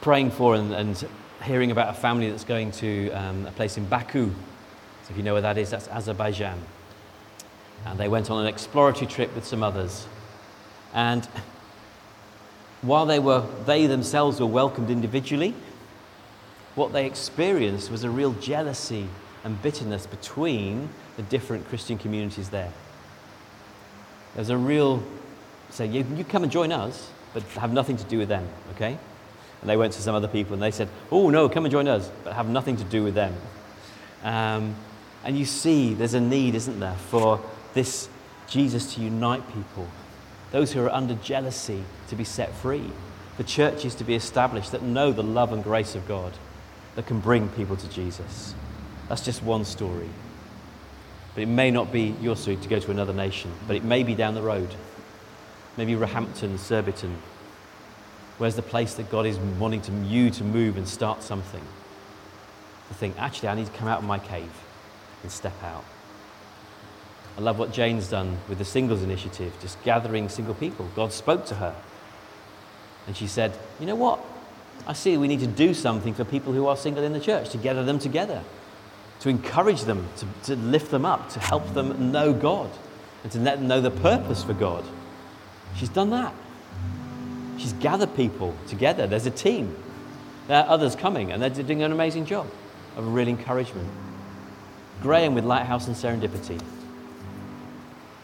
praying 0.00 0.30
for 0.30 0.54
and, 0.54 0.72
and, 0.72 1.08
hearing 1.44 1.70
about 1.70 1.88
a 1.88 1.92
family 1.92 2.28
that's 2.28 2.42
going 2.42 2.72
to 2.72 3.10
um, 3.12 3.46
a 3.46 3.52
place 3.52 3.78
in 3.78 3.86
Baku. 3.86 4.26
So, 4.28 5.10
if 5.10 5.16
you 5.16 5.22
know 5.22 5.34
where 5.34 5.42
that 5.42 5.56
is, 5.56 5.70
that's 5.70 5.86
Azerbaijan. 5.86 6.60
And 7.86 7.98
they 7.98 8.08
went 8.08 8.28
on 8.28 8.42
an 8.42 8.48
exploratory 8.48 9.06
trip 9.06 9.32
with 9.36 9.46
some 9.46 9.62
others. 9.62 10.08
And 10.92 11.24
while 12.82 13.06
they, 13.06 13.20
were, 13.20 13.46
they 13.66 13.86
themselves 13.86 14.40
were 14.40 14.46
welcomed 14.46 14.90
individually, 14.90 15.54
what 16.74 16.92
they 16.92 17.06
experienced 17.06 17.88
was 17.88 18.02
a 18.02 18.10
real 18.10 18.32
jealousy 18.34 19.08
and 19.44 19.62
bitterness 19.62 20.06
between 20.06 20.88
the 21.16 21.22
different 21.22 21.68
Christian 21.68 21.98
communities 21.98 22.50
there. 22.50 22.72
There's 24.34 24.50
a 24.50 24.56
real 24.56 25.02
say, 25.70 25.86
you, 25.86 26.04
you 26.16 26.24
come 26.24 26.42
and 26.42 26.52
join 26.52 26.72
us, 26.72 27.10
but 27.34 27.42
have 27.60 27.72
nothing 27.72 27.96
to 27.96 28.04
do 28.04 28.18
with 28.18 28.28
them, 28.28 28.46
okay? 28.74 28.98
And 29.60 29.68
they 29.68 29.76
went 29.76 29.92
to 29.94 30.02
some 30.02 30.14
other 30.14 30.28
people 30.28 30.54
and 30.54 30.62
they 30.62 30.70
said, 30.70 30.88
Oh, 31.10 31.30
no, 31.30 31.48
come 31.48 31.64
and 31.64 31.72
join 31.72 31.88
us, 31.88 32.10
but 32.24 32.34
have 32.34 32.48
nothing 32.48 32.76
to 32.76 32.84
do 32.84 33.02
with 33.02 33.14
them. 33.14 33.34
Um, 34.22 34.76
and 35.24 35.36
you 35.38 35.44
see, 35.44 35.94
there's 35.94 36.14
a 36.14 36.20
need, 36.20 36.54
isn't 36.54 36.80
there, 36.80 36.96
for 37.10 37.40
this 37.74 38.08
Jesus 38.48 38.94
to 38.94 39.00
unite 39.00 39.46
people, 39.52 39.86
those 40.52 40.72
who 40.72 40.80
are 40.80 40.90
under 40.90 41.14
jealousy 41.14 41.84
to 42.08 42.16
be 42.16 42.24
set 42.24 42.54
free, 42.54 42.90
the 43.36 43.44
churches 43.44 43.94
to 43.96 44.04
be 44.04 44.14
established 44.14 44.72
that 44.72 44.82
know 44.82 45.12
the 45.12 45.22
love 45.22 45.52
and 45.52 45.62
grace 45.62 45.94
of 45.94 46.08
God 46.08 46.32
that 46.94 47.06
can 47.06 47.20
bring 47.20 47.48
people 47.50 47.76
to 47.76 47.88
Jesus. 47.90 48.54
That's 49.08 49.24
just 49.24 49.42
one 49.42 49.64
story. 49.64 50.08
But 51.34 51.42
it 51.42 51.46
may 51.46 51.70
not 51.70 51.92
be 51.92 52.14
your 52.20 52.36
story 52.36 52.56
to 52.56 52.68
go 52.68 52.80
to 52.80 52.90
another 52.90 53.12
nation, 53.12 53.52
but 53.66 53.76
it 53.76 53.84
may 53.84 54.02
be 54.02 54.14
down 54.14 54.34
the 54.34 54.42
road. 54.42 54.74
Maybe 55.76 55.94
Roehampton, 55.94 56.58
Surbiton, 56.58 57.16
Where's 58.38 58.54
the 58.54 58.62
place 58.62 58.94
that 58.94 59.10
God 59.10 59.26
is 59.26 59.36
wanting 59.38 59.80
to, 59.82 59.92
you 60.04 60.30
to 60.30 60.44
move 60.44 60.76
and 60.76 60.88
start 60.88 61.22
something? 61.22 61.62
To 62.88 62.94
think, 62.94 63.18
actually, 63.18 63.48
I 63.48 63.54
need 63.54 63.66
to 63.66 63.72
come 63.72 63.88
out 63.88 63.98
of 63.98 64.04
my 64.04 64.18
cave 64.18 64.50
and 65.22 65.30
step 65.30 65.60
out. 65.62 65.84
I 67.36 67.40
love 67.40 67.58
what 67.58 67.72
Jane's 67.72 68.08
done 68.08 68.38
with 68.48 68.58
the 68.58 68.64
singles 68.64 69.02
initiative, 69.02 69.52
just 69.60 69.82
gathering 69.84 70.28
single 70.28 70.54
people. 70.54 70.88
God 70.96 71.12
spoke 71.12 71.46
to 71.46 71.56
her. 71.56 71.74
And 73.06 73.16
she 73.16 73.26
said, 73.26 73.52
You 73.78 73.86
know 73.86 73.94
what? 73.94 74.24
I 74.86 74.92
see 74.92 75.16
we 75.16 75.28
need 75.28 75.40
to 75.40 75.46
do 75.46 75.74
something 75.74 76.14
for 76.14 76.24
people 76.24 76.52
who 76.52 76.66
are 76.66 76.76
single 76.76 77.04
in 77.04 77.12
the 77.12 77.20
church, 77.20 77.50
to 77.50 77.58
gather 77.58 77.84
them 77.84 77.98
together, 77.98 78.42
to 79.20 79.28
encourage 79.28 79.82
them, 79.82 80.08
to, 80.16 80.26
to 80.44 80.56
lift 80.56 80.90
them 80.90 81.04
up, 81.04 81.28
to 81.30 81.40
help 81.40 81.74
them 81.74 82.12
know 82.12 82.32
God, 82.32 82.70
and 83.22 83.32
to 83.32 83.38
let 83.40 83.58
them 83.58 83.68
know 83.68 83.80
the 83.80 83.90
purpose 83.90 84.42
for 84.42 84.54
God. 84.54 84.84
She's 85.76 85.88
done 85.88 86.10
that. 86.10 86.34
She's 87.58 87.72
gathered 87.74 88.14
people 88.14 88.54
together. 88.68 89.06
There's 89.06 89.26
a 89.26 89.30
team. 89.30 89.76
There 90.46 90.62
are 90.62 90.68
others 90.68 90.96
coming, 90.96 91.32
and 91.32 91.42
they're 91.42 91.50
doing 91.50 91.82
an 91.82 91.92
amazing 91.92 92.24
job 92.24 92.46
of 92.96 93.12
real 93.12 93.28
encouragement. 93.28 93.88
Graham 95.02 95.34
with 95.34 95.44
Lighthouse 95.44 95.86
and 95.86 95.94
Serendipity. 95.94 96.60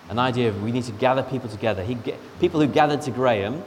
An 0.08 0.18
idea 0.18 0.48
of 0.48 0.62
we 0.62 0.72
need 0.72 0.84
to 0.84 0.92
gather 0.92 1.22
people 1.22 1.48
together. 1.48 1.84
He, 1.84 1.96
people 2.40 2.60
who 2.60 2.66
gathered 2.66 3.02
to 3.02 3.10
Graham 3.10 3.62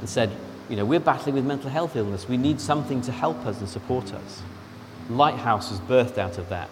and 0.00 0.08
said, 0.08 0.30
you 0.68 0.76
know, 0.76 0.84
we're 0.84 1.00
battling 1.00 1.34
with 1.34 1.44
mental 1.44 1.70
health 1.70 1.96
illness. 1.96 2.28
We 2.28 2.36
need 2.36 2.60
something 2.60 3.00
to 3.02 3.12
help 3.12 3.44
us 3.46 3.58
and 3.60 3.68
support 3.68 4.12
us. 4.12 4.42
Lighthouse 5.10 5.70
was 5.70 5.80
birthed 5.80 6.18
out 6.18 6.38
of 6.38 6.48
that. 6.48 6.68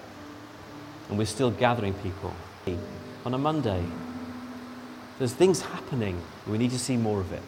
And 1.08 1.18
we're 1.18 1.26
still 1.26 1.50
gathering 1.50 1.94
people 1.94 2.32
on 3.24 3.34
a 3.34 3.38
Monday. 3.38 3.84
There's 5.18 5.34
things 5.34 5.60
happening. 5.60 6.20
We 6.46 6.56
need 6.56 6.70
to 6.70 6.78
see 6.78 6.96
more 6.96 7.20
of 7.20 7.32
it. 7.32 7.42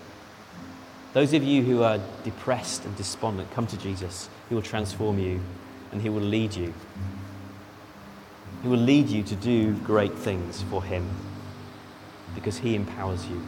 Those 1.12 1.34
of 1.34 1.44
you 1.44 1.62
who 1.62 1.82
are 1.82 2.00
depressed 2.24 2.84
and 2.84 2.96
despondent, 2.96 3.50
come 3.52 3.66
to 3.66 3.76
Jesus. 3.76 4.30
He 4.48 4.54
will 4.54 4.62
transform 4.62 5.18
you 5.18 5.40
and 5.90 6.00
He 6.00 6.08
will 6.08 6.22
lead 6.22 6.54
you. 6.54 6.72
He 8.62 8.68
will 8.68 8.78
lead 8.78 9.08
you 9.08 9.22
to 9.24 9.36
do 9.36 9.74
great 9.78 10.14
things 10.14 10.62
for 10.62 10.82
Him 10.82 11.08
because 12.34 12.58
He 12.58 12.74
empowers 12.74 13.26
you. 13.26 13.42